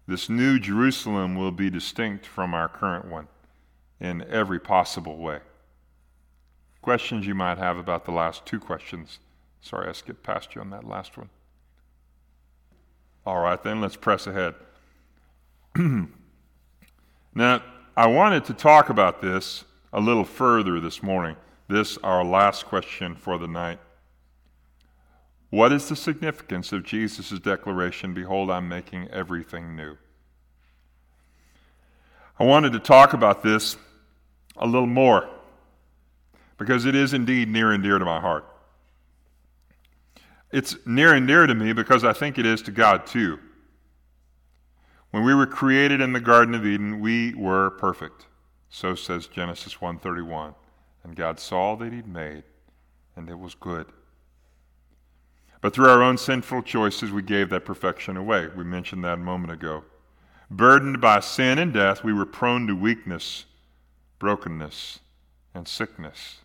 This 0.07 0.29
new 0.29 0.59
Jerusalem 0.59 1.37
will 1.37 1.53
be 1.53 1.71
distinct 1.71 2.27
from 2.27 2.55
our 2.55 2.69
current 2.69 3.07
one 3.07 3.29
in 4.01 4.25
every 4.29 4.59
possible 4.59 5.19
way. 5.19 5.41
Questions 6.83 7.27
you 7.27 7.35
might 7.35 7.59
have 7.59 7.77
about 7.77 8.05
the 8.05 8.13
last 8.13 8.47
two 8.47 8.59
questions. 8.59 9.19
Sorry, 9.61 9.89
I 9.89 9.93
skipped 9.93 10.23
past 10.23 10.55
you 10.55 10.61
on 10.61 10.71
that 10.71 10.85
last 10.85 11.19
one. 11.19 11.29
All 13.27 13.41
right, 13.41 13.63
then 13.63 13.81
let's 13.81 13.97
press 13.97 14.27
ahead. 14.27 14.55
now, 17.35 17.63
I 17.97 18.07
wanted 18.07 18.45
to 18.47 18.55
talk 18.55 18.89
about 18.89 19.21
this 19.21 19.65
a 19.93 20.01
little 20.01 20.25
further 20.25 20.81
this 20.81 21.03
morning. 21.03 21.37
This, 21.69 21.99
our 21.99 22.25
last 22.25 22.65
question 22.65 23.15
for 23.15 23.37
the 23.37 23.47
night. 23.47 23.79
What 25.51 25.73
is 25.73 25.89
the 25.89 25.97
significance 25.97 26.73
of 26.73 26.83
Jesus' 26.83 27.39
declaration, 27.39 28.15
Behold, 28.15 28.51
I'm 28.51 28.69
making 28.69 29.09
everything 29.09 29.77
new? 29.77 29.97
I 32.39 32.45
wanted 32.45 32.73
to 32.73 32.79
talk 32.79 33.13
about 33.13 33.43
this 33.43 33.77
a 34.57 34.67
little 34.67 34.87
more 34.87 35.29
because 36.57 36.87
it 36.87 36.95
is 36.95 37.13
indeed 37.13 37.49
near 37.49 37.73
and 37.73 37.83
dear 37.83 37.99
to 37.99 38.05
my 38.05 38.21
heart. 38.21 38.47
It's 40.51 40.77
near 40.87 41.13
and 41.13 41.27
dear 41.27 41.47
to 41.47 41.55
me 41.55 41.73
because 41.73 42.05
I 42.05 42.13
think 42.13 42.39
it 42.39 42.47
is 42.47 42.63
to 42.63 42.71
God 42.71 43.07
too. 43.07 43.39
When 45.11 45.25
we 45.25 45.35
were 45.35 45.47
created 45.47 46.01
in 46.01 46.13
the 46.13 46.21
Garden 46.21 46.55
of 46.55 46.67
Eden, 46.67 47.01
we 47.01 47.35
were 47.35 47.71
perfect. 47.71 48.27
So 48.71 48.95
says 48.95 49.27
Genesis 49.27 49.81
1:31. 49.81 50.55
And 51.05 51.17
God 51.17 51.39
saw 51.39 51.77
that 51.77 51.93
he'd 51.93 52.07
made, 52.07 52.45
and 53.17 53.29
it 53.29 53.39
was 53.39 53.55
good. 53.55 53.87
But 55.61 55.75
through 55.75 55.89
our 55.89 56.03
own 56.03 56.19
sinful 56.19 56.63
choices, 56.63 57.11
we 57.11 57.23
gave 57.23 57.51
that 57.51 57.65
perfection 57.65 58.17
away. 58.17 58.49
We 58.57 58.65
mentioned 58.65 59.05
that 59.05 59.15
a 59.15 59.23
moment 59.23 59.53
ago. 59.53 59.85
Burdened 60.51 61.01
by 61.01 61.21
sin 61.21 61.59
and 61.59 61.73
death, 61.73 62.05
we 62.05 62.13
were 62.13 62.27
prone 62.27 62.67
to 62.69 62.75
weakness, 62.75 63.45
brokenness, 64.19 65.01
and 65.55 65.67
sickness. 65.67 66.39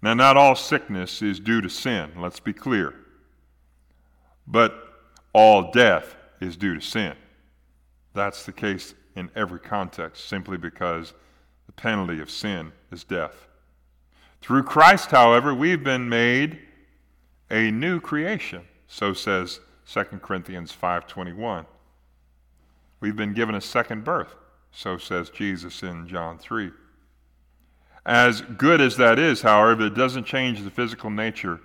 Now, 0.00 0.14
not 0.14 0.36
all 0.36 0.54
sickness 0.54 1.22
is 1.22 1.40
due 1.40 1.60
to 1.60 1.68
sin, 1.68 2.12
let's 2.16 2.40
be 2.40 2.52
clear. 2.52 2.94
But 4.46 4.74
all 5.32 5.70
death 5.70 6.16
is 6.40 6.56
due 6.56 6.74
to 6.74 6.80
sin. 6.80 7.14
That's 8.14 8.46
the 8.46 8.52
case 8.52 8.94
in 9.14 9.30
every 9.36 9.60
context, 9.60 10.28
simply 10.28 10.56
because 10.56 11.12
penalty 11.78 12.20
of 12.20 12.30
sin 12.30 12.72
is 12.92 13.04
death. 13.04 13.46
Through 14.40 14.64
Christ, 14.64 15.10
however, 15.10 15.54
we've 15.54 15.82
been 15.82 16.08
made 16.08 16.58
a 17.50 17.70
new 17.70 18.00
creation. 18.00 18.62
So 18.86 19.12
says 19.14 19.60
2 19.86 20.20
Corinthians 20.20 20.72
5:21. 20.72 21.66
We've 23.00 23.16
been 23.16 23.32
given 23.32 23.54
a 23.54 23.60
second 23.60 24.04
birth. 24.04 24.34
So 24.70 24.98
says 24.98 25.30
Jesus 25.30 25.82
in 25.82 26.06
John 26.06 26.38
3. 26.38 26.72
As 28.04 28.40
good 28.42 28.80
as 28.80 28.96
that 28.96 29.18
is, 29.18 29.42
however, 29.42 29.86
it 29.86 29.94
doesn't 29.94 30.24
change 30.24 30.62
the 30.62 30.70
physical 30.70 31.10
nature 31.10 31.60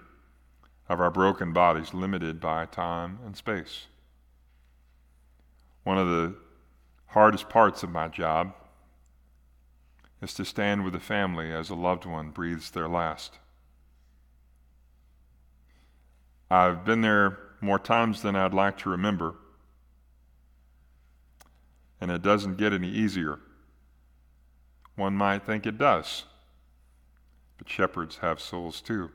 of 0.89 0.99
our 0.99 1.11
broken 1.11 1.53
bodies, 1.53 1.93
limited 1.93 2.39
by 2.39 2.65
time 2.65 3.19
and 3.25 3.35
space. 3.35 3.87
One 5.83 5.97
of 5.97 6.07
the 6.07 6.35
hardest 7.07 7.49
parts 7.49 7.83
of 7.83 7.91
my 7.91 8.07
job 8.07 8.53
is 10.23 10.33
to 10.35 10.45
stand 10.45 10.85
with 10.85 10.95
a 10.95 10.99
family 10.99 11.51
as 11.51 11.69
a 11.69 11.75
loved 11.75 12.05
one 12.05 12.29
breathes 12.29 12.71
their 12.71 12.87
last. 12.87 13.37
I've 16.49 16.85
been 16.85 17.01
there 17.01 17.37
more 17.59 17.79
times 17.79 18.21
than 18.21 18.35
I'd 18.35 18.53
like 18.53 18.77
to 18.79 18.89
remember, 18.89 19.35
and 21.99 22.09
it 22.09 22.21
doesn't 22.21 22.57
get 22.57 22.71
any 22.71 22.89
easier. 22.89 23.39
One 24.95 25.15
might 25.15 25.45
think 25.45 25.65
it 25.65 25.77
does, 25.77 26.23
but 27.57 27.67
shepherds 27.67 28.17
have 28.17 28.39
souls 28.39 28.79
too. 28.79 29.11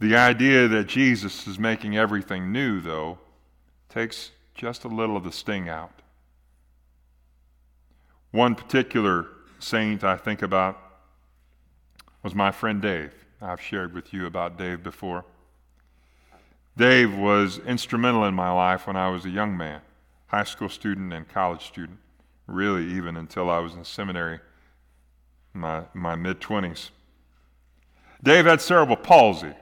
The 0.00 0.16
idea 0.16 0.66
that 0.66 0.88
Jesus 0.88 1.46
is 1.46 1.60
making 1.60 1.96
everything 1.96 2.50
new, 2.50 2.80
though, 2.80 3.18
takes 3.88 4.32
just 4.52 4.82
a 4.82 4.88
little 4.88 5.16
of 5.16 5.22
the 5.22 5.30
sting 5.30 5.68
out. 5.68 6.02
One 8.32 8.54
particular 8.54 9.26
saint 9.58 10.02
I 10.02 10.16
think 10.16 10.40
about 10.40 10.78
was 12.22 12.34
my 12.34 12.50
friend 12.50 12.80
Dave. 12.80 13.12
I've 13.42 13.60
shared 13.60 13.92
with 13.92 14.14
you 14.14 14.26
about 14.26 14.56
Dave 14.56 14.82
before. 14.82 15.24
Dave 16.76 17.14
was 17.14 17.58
instrumental 17.58 18.24
in 18.24 18.34
my 18.34 18.50
life 18.50 18.86
when 18.86 18.96
I 18.96 19.10
was 19.10 19.26
a 19.26 19.30
young 19.30 19.54
man, 19.54 19.82
high 20.28 20.44
school 20.44 20.70
student 20.70 21.12
and 21.12 21.28
college 21.28 21.66
student, 21.66 21.98
really, 22.46 22.86
even 22.86 23.18
until 23.18 23.50
I 23.50 23.58
was 23.58 23.74
in 23.74 23.84
seminary, 23.84 24.40
my, 25.52 25.82
my 25.92 26.14
mid 26.14 26.40
20s. 26.40 26.88
Dave 28.22 28.46
had 28.46 28.62
cerebral 28.62 28.96
palsy. 28.96 29.52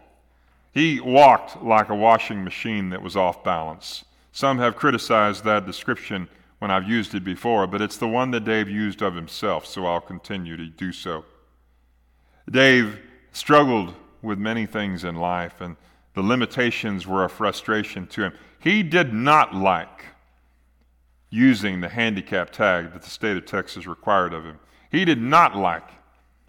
He 0.73 1.01
walked 1.01 1.61
like 1.61 1.89
a 1.89 1.95
washing 1.97 2.45
machine 2.45 2.91
that 2.91 3.03
was 3.03 3.17
off 3.17 3.43
balance. 3.43 4.05
Some 4.31 4.59
have 4.59 4.77
criticized 4.77 5.43
that 5.43 5.67
description 5.67 6.29
when 6.61 6.71
I've 6.71 6.89
used 6.89 7.15
it 7.15 7.25
before, 7.25 7.67
but 7.67 7.81
it's 7.81 7.97
the 7.97 8.07
one 8.07 8.31
that 8.31 8.45
Dave 8.45 8.69
used 8.69 9.03
of 9.03 9.15
himself, 9.15 9.67
so 9.67 9.87
I'll 9.87 10.01
continue 10.01 10.57
to 10.57 10.67
do 10.67 10.93
so. 10.93 11.25
Dave 12.49 13.01
struggled 13.33 13.95
with 14.23 14.39
many 14.39 14.67
things 14.67 15.03
in 15.03 15.17
life, 15.17 15.61
and 15.61 15.77
the 16.15 16.23
limitations 16.23 17.07
were 17.07 17.25
a 17.25 17.31
frustration 17.31 18.07
to 18.09 18.25
him. 18.25 18.33
He 18.59 18.83
did 18.83 19.15
not 19.15 19.55
like 19.55 20.05
using 21.31 21.81
the 21.81 21.89
handicap 21.89 22.51
tag 22.51 22.93
that 22.93 23.03
the 23.03 23.11
state 23.11 23.39
of 23.39 23.47
Texas 23.47 23.87
required 23.87 24.35
of 24.35 24.45
him. 24.45 24.59
He 24.91 25.07
did 25.07 25.21
not 25.21 25.57
like 25.57 25.89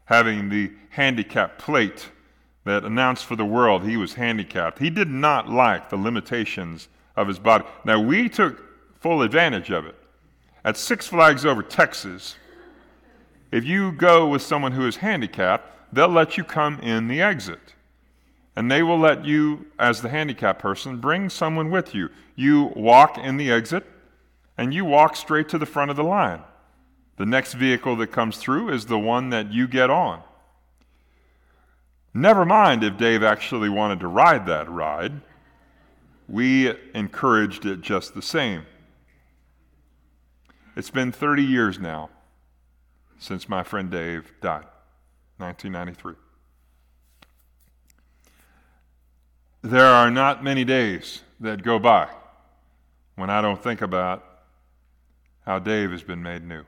having 0.05 0.49
the 0.49 0.71
handicap 0.89 1.57
plate 1.57 2.09
that 2.65 2.83
announced 2.83 3.25
for 3.25 3.37
the 3.37 3.45
world 3.45 3.83
he 3.83 3.95
was 3.95 4.15
handicapped. 4.15 4.79
He 4.79 4.89
did 4.89 5.07
not 5.07 5.47
like 5.47 5.89
the 5.89 5.95
limitations 5.95 6.89
of 7.15 7.29
his 7.29 7.39
body. 7.39 7.63
Now, 7.85 8.01
we 8.01 8.27
took 8.27 8.61
full 8.99 9.21
advantage 9.21 9.71
of 9.71 9.85
it. 9.85 9.95
At 10.63 10.77
Six 10.77 11.07
Flags 11.07 11.45
over 11.45 11.63
Texas, 11.63 12.35
if 13.51 13.65
you 13.65 13.91
go 13.91 14.27
with 14.27 14.41
someone 14.41 14.73
who 14.73 14.85
is 14.87 14.97
handicapped, 14.97 15.93
they'll 15.93 16.07
let 16.07 16.37
you 16.37 16.43
come 16.43 16.79
in 16.79 17.07
the 17.07 17.21
exit. 17.21 17.73
And 18.55 18.69
they 18.69 18.83
will 18.83 18.99
let 18.99 19.25
you, 19.25 19.65
as 19.79 20.01
the 20.01 20.09
handicapped 20.09 20.61
person, 20.61 20.97
bring 20.97 21.29
someone 21.29 21.71
with 21.71 21.95
you. 21.95 22.09
You 22.35 22.71
walk 22.75 23.17
in 23.17 23.37
the 23.37 23.51
exit, 23.51 23.85
and 24.57 24.73
you 24.73 24.85
walk 24.85 25.15
straight 25.15 25.49
to 25.49 25.57
the 25.57 25.65
front 25.65 25.89
of 25.89 25.97
the 25.97 26.03
line. 26.03 26.41
The 27.17 27.25
next 27.25 27.53
vehicle 27.53 27.95
that 27.97 28.11
comes 28.11 28.37
through 28.37 28.69
is 28.69 28.85
the 28.85 28.99
one 28.99 29.29
that 29.29 29.51
you 29.51 29.67
get 29.67 29.89
on. 29.89 30.21
Never 32.13 32.45
mind 32.45 32.83
if 32.83 32.97
Dave 32.97 33.23
actually 33.23 33.69
wanted 33.69 33.99
to 34.01 34.07
ride 34.07 34.45
that 34.47 34.69
ride, 34.69 35.21
we 36.27 36.73
encouraged 36.93 37.65
it 37.65 37.81
just 37.81 38.13
the 38.13 38.21
same. 38.21 38.65
It's 40.75 40.89
been 40.89 41.11
30 41.11 41.43
years 41.43 41.79
now 41.79 42.09
since 43.19 43.49
my 43.49 43.61
friend 43.61 43.91
Dave 43.91 44.31
died, 44.41 44.65
1993. 45.37 46.13
There 49.63 49.85
are 49.85 50.09
not 50.09 50.43
many 50.43 50.63
days 50.63 51.21
that 51.39 51.61
go 51.61 51.77
by 51.77 52.07
when 53.15 53.29
I 53.29 53.41
don't 53.41 53.61
think 53.61 53.81
about 53.81 54.25
how 55.45 55.59
Dave 55.59 55.91
has 55.91 56.03
been 56.03 56.23
made 56.23 56.43
new. 56.43 56.63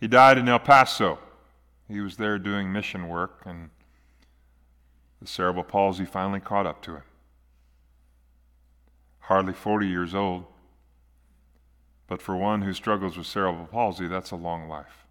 He 0.00 0.08
died 0.08 0.38
in 0.38 0.48
El 0.48 0.58
Paso. 0.60 1.18
He 1.86 2.00
was 2.00 2.16
there 2.16 2.38
doing 2.38 2.72
mission 2.72 3.08
work, 3.08 3.42
and 3.44 3.70
the 5.20 5.26
cerebral 5.26 5.64
palsy 5.64 6.04
finally 6.04 6.40
caught 6.40 6.66
up 6.66 6.80
to 6.82 6.92
him. 6.96 7.02
Hardly 9.20 9.52
40 9.52 9.86
years 9.86 10.14
old. 10.14 10.46
But 12.08 12.22
for 12.22 12.34
one 12.34 12.62
who 12.62 12.72
struggles 12.72 13.16
with 13.16 13.26
cerebral 13.26 13.66
palsy, 13.66 14.08
that's 14.08 14.32
a 14.32 14.36
long 14.36 14.66
life. 14.66 15.06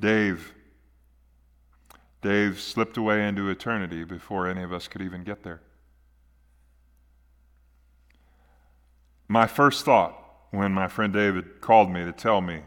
Dave, 0.00 0.54
Dave 2.22 2.60
slipped 2.60 2.96
away 2.96 3.26
into 3.26 3.50
eternity 3.50 4.04
before 4.04 4.46
any 4.46 4.62
of 4.62 4.72
us 4.72 4.88
could 4.88 5.02
even 5.02 5.24
get 5.24 5.42
there. 5.42 5.60
My 9.28 9.46
first 9.46 9.84
thought 9.84 10.16
when 10.50 10.72
my 10.72 10.86
friend 10.86 11.12
David 11.12 11.60
called 11.60 11.90
me 11.90 12.04
to 12.04 12.12
tell 12.12 12.40
me 12.40 12.62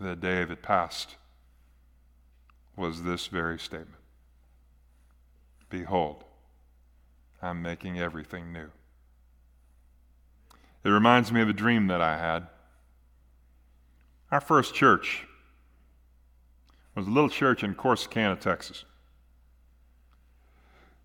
that 0.00 0.20
Dave 0.20 0.48
had 0.48 0.62
passed 0.62 1.16
was 2.74 3.02
this 3.02 3.26
very 3.26 3.58
statement 3.58 4.00
Behold, 5.68 6.24
I'm 7.42 7.60
making 7.60 7.98
everything 7.98 8.52
new. 8.52 8.70
It 10.86 10.90
reminds 10.90 11.32
me 11.32 11.40
of 11.40 11.48
a 11.48 11.52
dream 11.52 11.88
that 11.88 12.00
I 12.00 12.16
had. 12.16 12.46
Our 14.30 14.40
first 14.40 14.72
church 14.72 15.26
was 16.94 17.08
a 17.08 17.10
little 17.10 17.28
church 17.28 17.64
in 17.64 17.74
Corsicana, 17.74 18.38
Texas. 18.38 18.84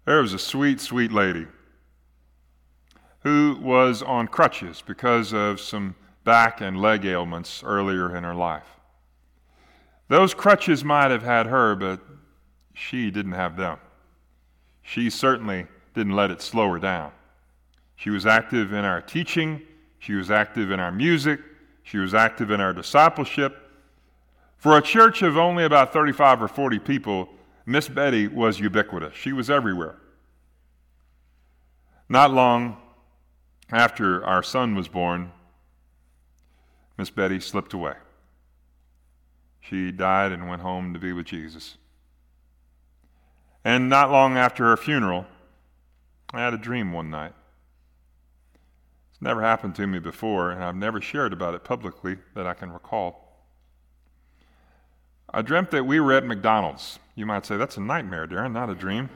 There 0.05 0.21
was 0.21 0.33
a 0.33 0.37
sweet, 0.37 0.79
sweet 0.81 1.11
lady 1.11 1.47
who 3.21 3.57
was 3.59 4.03
on 4.03 4.27
crutches 4.27 4.83
because 4.85 5.33
of 5.33 5.59
some 5.59 5.95
back 6.23 6.61
and 6.61 6.79
leg 6.79 7.03
ailments 7.03 7.63
earlier 7.63 8.15
in 8.15 8.23
her 8.23 8.35
life. 8.35 8.67
Those 10.09 10.35
crutches 10.35 10.83
might 10.83 11.09
have 11.09 11.23
had 11.23 11.47
her, 11.47 11.75
but 11.75 11.99
she 12.75 13.09
didn't 13.09 13.31
have 13.31 13.57
them. 13.57 13.79
She 14.83 15.09
certainly 15.09 15.65
didn't 15.95 16.15
let 16.15 16.29
it 16.29 16.43
slow 16.43 16.71
her 16.71 16.77
down. 16.77 17.13
She 17.95 18.11
was 18.11 18.27
active 18.27 18.73
in 18.73 18.85
our 18.85 19.01
teaching, 19.01 19.63
she 20.01 20.15
was 20.15 20.31
active 20.31 20.71
in 20.71 20.79
our 20.79 20.91
music, 20.91 21.39
she 21.83 21.99
was 21.99 22.15
active 22.15 22.49
in 22.49 22.59
our 22.59 22.73
discipleship. 22.73 23.69
For 24.57 24.75
a 24.75 24.81
church 24.81 25.21
of 25.21 25.37
only 25.37 25.63
about 25.63 25.93
35 25.93 26.41
or 26.41 26.47
40 26.47 26.79
people, 26.79 27.29
Miss 27.67 27.87
Betty 27.87 28.27
was 28.27 28.59
ubiquitous. 28.59 29.13
She 29.15 29.31
was 29.31 29.49
everywhere. 29.49 29.97
Not 32.09 32.31
long 32.31 32.77
after 33.71 34.25
our 34.25 34.41
son 34.41 34.73
was 34.73 34.87
born, 34.87 35.31
Miss 36.97 37.11
Betty 37.11 37.39
slipped 37.39 37.73
away. 37.73 37.93
She 39.59 39.91
died 39.91 40.31
and 40.31 40.49
went 40.49 40.63
home 40.63 40.93
to 40.93 40.99
be 40.99 41.13
with 41.13 41.27
Jesus. 41.27 41.77
And 43.63 43.87
not 43.87 44.09
long 44.09 44.35
after 44.35 44.65
her 44.65 44.77
funeral, 44.77 45.27
I 46.33 46.41
had 46.41 46.55
a 46.55 46.57
dream 46.57 46.91
one 46.91 47.11
night. 47.11 47.33
Never 49.23 49.41
happened 49.41 49.75
to 49.75 49.85
me 49.85 49.99
before, 49.99 50.49
and 50.49 50.63
I've 50.63 50.75
never 50.75 50.99
shared 50.99 51.31
about 51.31 51.53
it 51.53 51.63
publicly 51.63 52.17
that 52.33 52.47
I 52.47 52.55
can 52.55 52.71
recall. 52.73 53.45
I 55.31 55.43
dreamt 55.43 55.69
that 55.71 55.85
we 55.85 55.99
were 55.99 56.13
at 56.13 56.25
McDonald's. 56.25 56.97
You 57.13 57.27
might 57.27 57.45
say, 57.45 57.55
that's 57.55 57.77
a 57.77 57.81
nightmare, 57.81 58.25
Darin, 58.25 58.51
not 58.51 58.71
a 58.71 58.75
dream. 58.75 59.09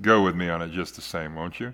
Go 0.00 0.22
with 0.22 0.34
me 0.34 0.48
on 0.48 0.60
it 0.60 0.72
just 0.72 0.96
the 0.96 1.00
same, 1.00 1.36
won't 1.36 1.60
you? 1.60 1.72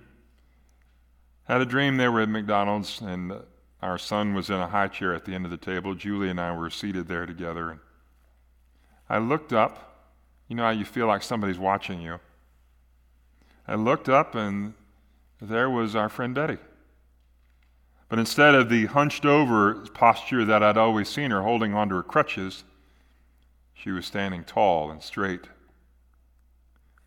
Had 1.45 1.63
a 1.63 1.67
dream 1.67 1.97
they 1.97 2.09
were 2.09 2.21
at 2.21 2.29
McDonald's, 2.29 3.01
and 3.01 3.33
our 3.81 3.99
son 3.99 4.35
was 4.35 4.51
in 4.51 4.57
a 4.57 4.69
high 4.69 4.87
chair 4.87 5.15
at 5.15 5.25
the 5.25 5.35
end 5.35 5.47
of 5.47 5.51
the 5.51 5.57
table. 5.57 5.95
Julie 5.95 6.29
and 6.29 6.41
I 6.41 6.55
were 6.55 6.71
seated 6.71 7.09
there 7.09 7.27
together. 7.27 7.71
And 7.71 7.81
I 9.09 9.19
looked 9.19 9.53
up. 9.53 10.13
You 10.47 10.57
know 10.57 10.65
how 10.65 10.71
you 10.71 10.85
feel 10.85 11.07
like 11.07 11.23
somebody's 11.23 11.59
watching 11.59 12.03
you. 12.03 12.21
I 13.67 13.75
looked 13.75 14.09
up, 14.09 14.35
and 14.35 14.75
there 15.43 15.69
was 15.69 15.97
our 15.97 16.09
friend 16.09 16.35
Betty. 16.35 16.59
But 18.09 18.19
instead 18.19 18.55
of 18.55 18.69
the 18.69 18.87
hunched 18.87 19.25
over 19.25 19.75
posture 19.95 20.45
that 20.45 20.63
I'd 20.63 20.77
always 20.77 21.09
seen 21.09 21.31
her 21.31 21.43
holding 21.43 21.75
onto 21.75 21.97
her 21.97 22.03
crutches, 22.03 22.63
she 23.75 23.91
was 23.91 24.07
standing 24.07 24.45
tall 24.45 24.91
and 24.91 25.03
straight 25.03 25.47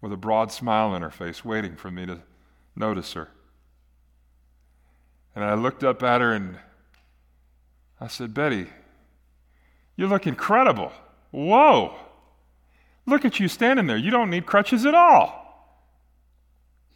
with 0.02 0.12
a 0.12 0.18
broad 0.18 0.52
smile 0.52 0.90
on 0.90 1.02
her 1.02 1.12
face, 1.12 1.46
waiting 1.46 1.76
for 1.76 1.90
me 1.90 2.06
to 2.06 2.22
notice 2.76 3.14
her. 3.14 3.30
And 5.34 5.44
I 5.44 5.54
looked 5.54 5.84
up 5.84 6.04
at 6.04 6.22
her 6.22 6.34
and 6.34 6.58
I 8.02 8.08
said, 8.08 8.34
Betty, 8.34 8.68
you 9.96 10.08
look 10.08 10.28
incredible. 10.28 10.92
Whoa. 11.32 11.96
Look 13.06 13.24
at 13.24 13.40
you 13.40 13.48
standing 13.48 13.88
there. 13.88 13.98
You 13.98 14.12
don't 14.12 14.30
need 14.30 14.46
crutches 14.46 14.86
at 14.86 14.94
all. 14.94 15.45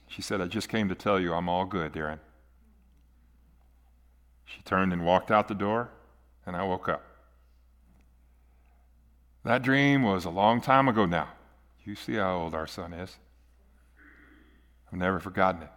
She 0.09 0.23
said, 0.23 0.41
I 0.41 0.47
just 0.47 0.69
came 0.69 0.89
to 0.89 0.95
tell 0.95 1.19
you 1.19 1.33
I'm 1.33 1.47
all 1.47 1.65
good, 1.65 1.93
Darin. 1.93 2.19
She 4.43 4.61
turned 4.63 4.91
and 4.91 5.05
walked 5.05 5.29
out 5.29 5.47
the 5.47 5.53
door, 5.53 5.91
and 6.45 6.55
I 6.55 6.63
woke 6.63 6.89
up. 6.89 7.03
That 9.45 9.61
dream 9.61 10.01
was 10.01 10.25
a 10.25 10.31
long 10.31 10.61
time 10.61 10.87
ago 10.87 11.05
now. 11.05 11.29
You 11.85 11.95
see 11.95 12.15
how 12.15 12.39
old 12.39 12.55
our 12.55 12.65
son 12.65 12.91
is. 12.91 13.17
I've 14.91 14.97
never 14.97 15.19
forgotten 15.19 15.61
it. 15.61 15.71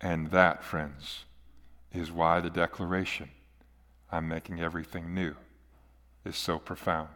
And 0.00 0.32
that, 0.32 0.64
friends, 0.64 1.24
is 1.92 2.10
why 2.10 2.40
the 2.40 2.50
declaration, 2.50 3.30
I'm 4.10 4.26
making 4.26 4.60
everything 4.60 5.14
new, 5.14 5.36
is 6.24 6.36
so 6.36 6.58
profound. 6.58 7.08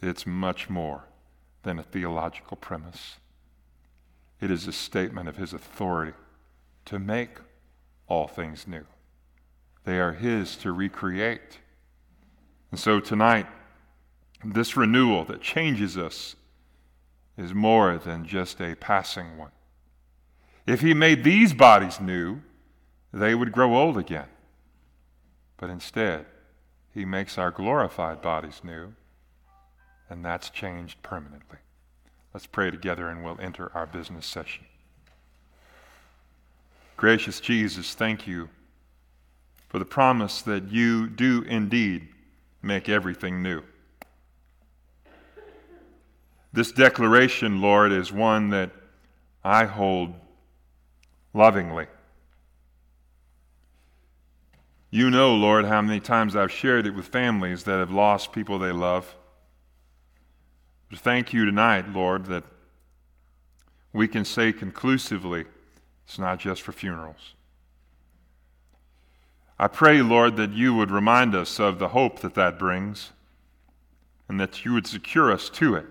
It's 0.00 0.24
much 0.24 0.70
more 0.70 1.04
than 1.64 1.80
a 1.80 1.82
theological 1.82 2.56
premise, 2.56 3.16
it 4.40 4.50
is 4.50 4.66
a 4.66 4.72
statement 4.72 5.28
of 5.28 5.36
his 5.36 5.52
authority 5.52 6.12
to 6.86 6.98
make 6.98 7.38
all 8.06 8.28
things 8.28 8.66
new. 8.66 8.84
They 9.84 9.98
are 9.98 10.12
his 10.12 10.56
to 10.56 10.72
recreate. 10.72 11.60
And 12.70 12.78
so 12.78 13.00
tonight, 13.00 13.46
this 14.44 14.76
renewal 14.76 15.24
that 15.24 15.40
changes 15.40 15.96
us 15.96 16.36
is 17.36 17.54
more 17.54 17.98
than 17.98 18.26
just 18.26 18.60
a 18.60 18.74
passing 18.74 19.36
one. 19.36 19.52
If 20.66 20.80
he 20.80 20.94
made 20.94 21.22
these 21.22 21.54
bodies 21.54 22.00
new, 22.00 22.40
they 23.12 23.34
would 23.34 23.52
grow 23.52 23.76
old 23.76 23.96
again. 23.96 24.28
But 25.56 25.70
instead, 25.70 26.26
he 26.92 27.04
makes 27.04 27.38
our 27.38 27.50
glorified 27.50 28.20
bodies 28.20 28.60
new, 28.64 28.94
and 30.10 30.24
that's 30.24 30.50
changed 30.50 31.02
permanently. 31.02 31.58
Let's 32.36 32.44
pray 32.44 32.70
together 32.70 33.08
and 33.08 33.24
we'll 33.24 33.40
enter 33.40 33.72
our 33.74 33.86
business 33.86 34.26
session. 34.26 34.66
Gracious 36.98 37.40
Jesus, 37.40 37.94
thank 37.94 38.26
you 38.26 38.50
for 39.70 39.78
the 39.78 39.86
promise 39.86 40.42
that 40.42 40.70
you 40.70 41.08
do 41.08 41.46
indeed 41.48 42.08
make 42.60 42.90
everything 42.90 43.42
new. 43.42 43.62
This 46.52 46.72
declaration, 46.72 47.62
Lord, 47.62 47.90
is 47.90 48.12
one 48.12 48.50
that 48.50 48.70
I 49.42 49.64
hold 49.64 50.12
lovingly. 51.32 51.86
You 54.90 55.08
know, 55.08 55.34
Lord, 55.34 55.64
how 55.64 55.80
many 55.80 56.00
times 56.00 56.36
I've 56.36 56.52
shared 56.52 56.86
it 56.86 56.94
with 56.94 57.06
families 57.06 57.64
that 57.64 57.78
have 57.78 57.90
lost 57.90 58.32
people 58.32 58.58
they 58.58 58.72
love. 58.72 59.16
Thank 60.94 61.32
you 61.32 61.44
tonight, 61.44 61.92
Lord, 61.92 62.26
that 62.26 62.44
we 63.92 64.06
can 64.08 64.24
say 64.24 64.52
conclusively 64.52 65.44
it's 66.06 66.18
not 66.18 66.38
just 66.38 66.62
for 66.62 66.72
funerals. 66.72 67.34
I 69.58 69.68
pray, 69.68 70.02
Lord, 70.02 70.36
that 70.36 70.52
you 70.52 70.74
would 70.74 70.90
remind 70.90 71.34
us 71.34 71.58
of 71.58 71.78
the 71.78 71.88
hope 71.88 72.20
that 72.20 72.34
that 72.34 72.58
brings 72.58 73.10
and 74.28 74.38
that 74.38 74.64
you 74.64 74.72
would 74.74 74.86
secure 74.86 75.32
us 75.32 75.48
to 75.50 75.74
it. 75.74 75.86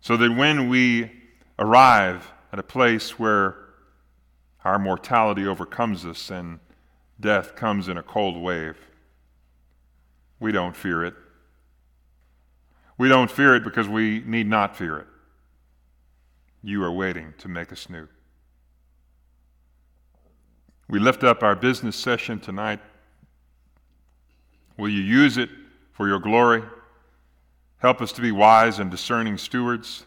So 0.00 0.16
that 0.16 0.36
when 0.36 0.68
we 0.68 1.12
arrive 1.58 2.32
at 2.52 2.58
a 2.58 2.62
place 2.62 3.18
where 3.18 3.56
our 4.64 4.78
mortality 4.78 5.46
overcomes 5.46 6.04
us 6.04 6.30
and 6.30 6.60
death 7.20 7.56
comes 7.56 7.88
in 7.88 7.96
a 7.96 8.02
cold 8.02 8.36
wave. 8.36 8.76
We 10.40 10.52
don't 10.52 10.76
fear 10.76 11.04
it. 11.04 11.14
We 13.02 13.08
don't 13.08 13.32
fear 13.32 13.56
it 13.56 13.64
because 13.64 13.88
we 13.88 14.20
need 14.20 14.46
not 14.46 14.76
fear 14.76 14.98
it. 14.98 15.08
You 16.62 16.84
are 16.84 16.92
waiting 16.92 17.34
to 17.38 17.48
make 17.48 17.72
us 17.72 17.90
new. 17.90 18.06
We 20.88 21.00
lift 21.00 21.24
up 21.24 21.42
our 21.42 21.56
business 21.56 21.96
session 21.96 22.38
tonight. 22.38 22.78
Will 24.78 24.88
you 24.88 25.02
use 25.02 25.36
it 25.36 25.50
for 25.90 26.06
your 26.06 26.20
glory? 26.20 26.62
Help 27.78 28.00
us 28.00 28.12
to 28.12 28.20
be 28.22 28.30
wise 28.30 28.78
and 28.78 28.88
discerning 28.88 29.36
stewards. 29.36 30.04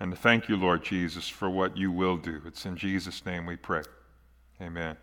And 0.00 0.10
to 0.10 0.18
thank 0.18 0.48
you, 0.48 0.56
Lord 0.56 0.82
Jesus, 0.82 1.28
for 1.28 1.48
what 1.48 1.76
you 1.76 1.92
will 1.92 2.16
do. 2.16 2.42
It's 2.44 2.66
in 2.66 2.76
Jesus' 2.76 3.24
name 3.24 3.46
we 3.46 3.54
pray. 3.54 3.82
Amen. 4.60 4.96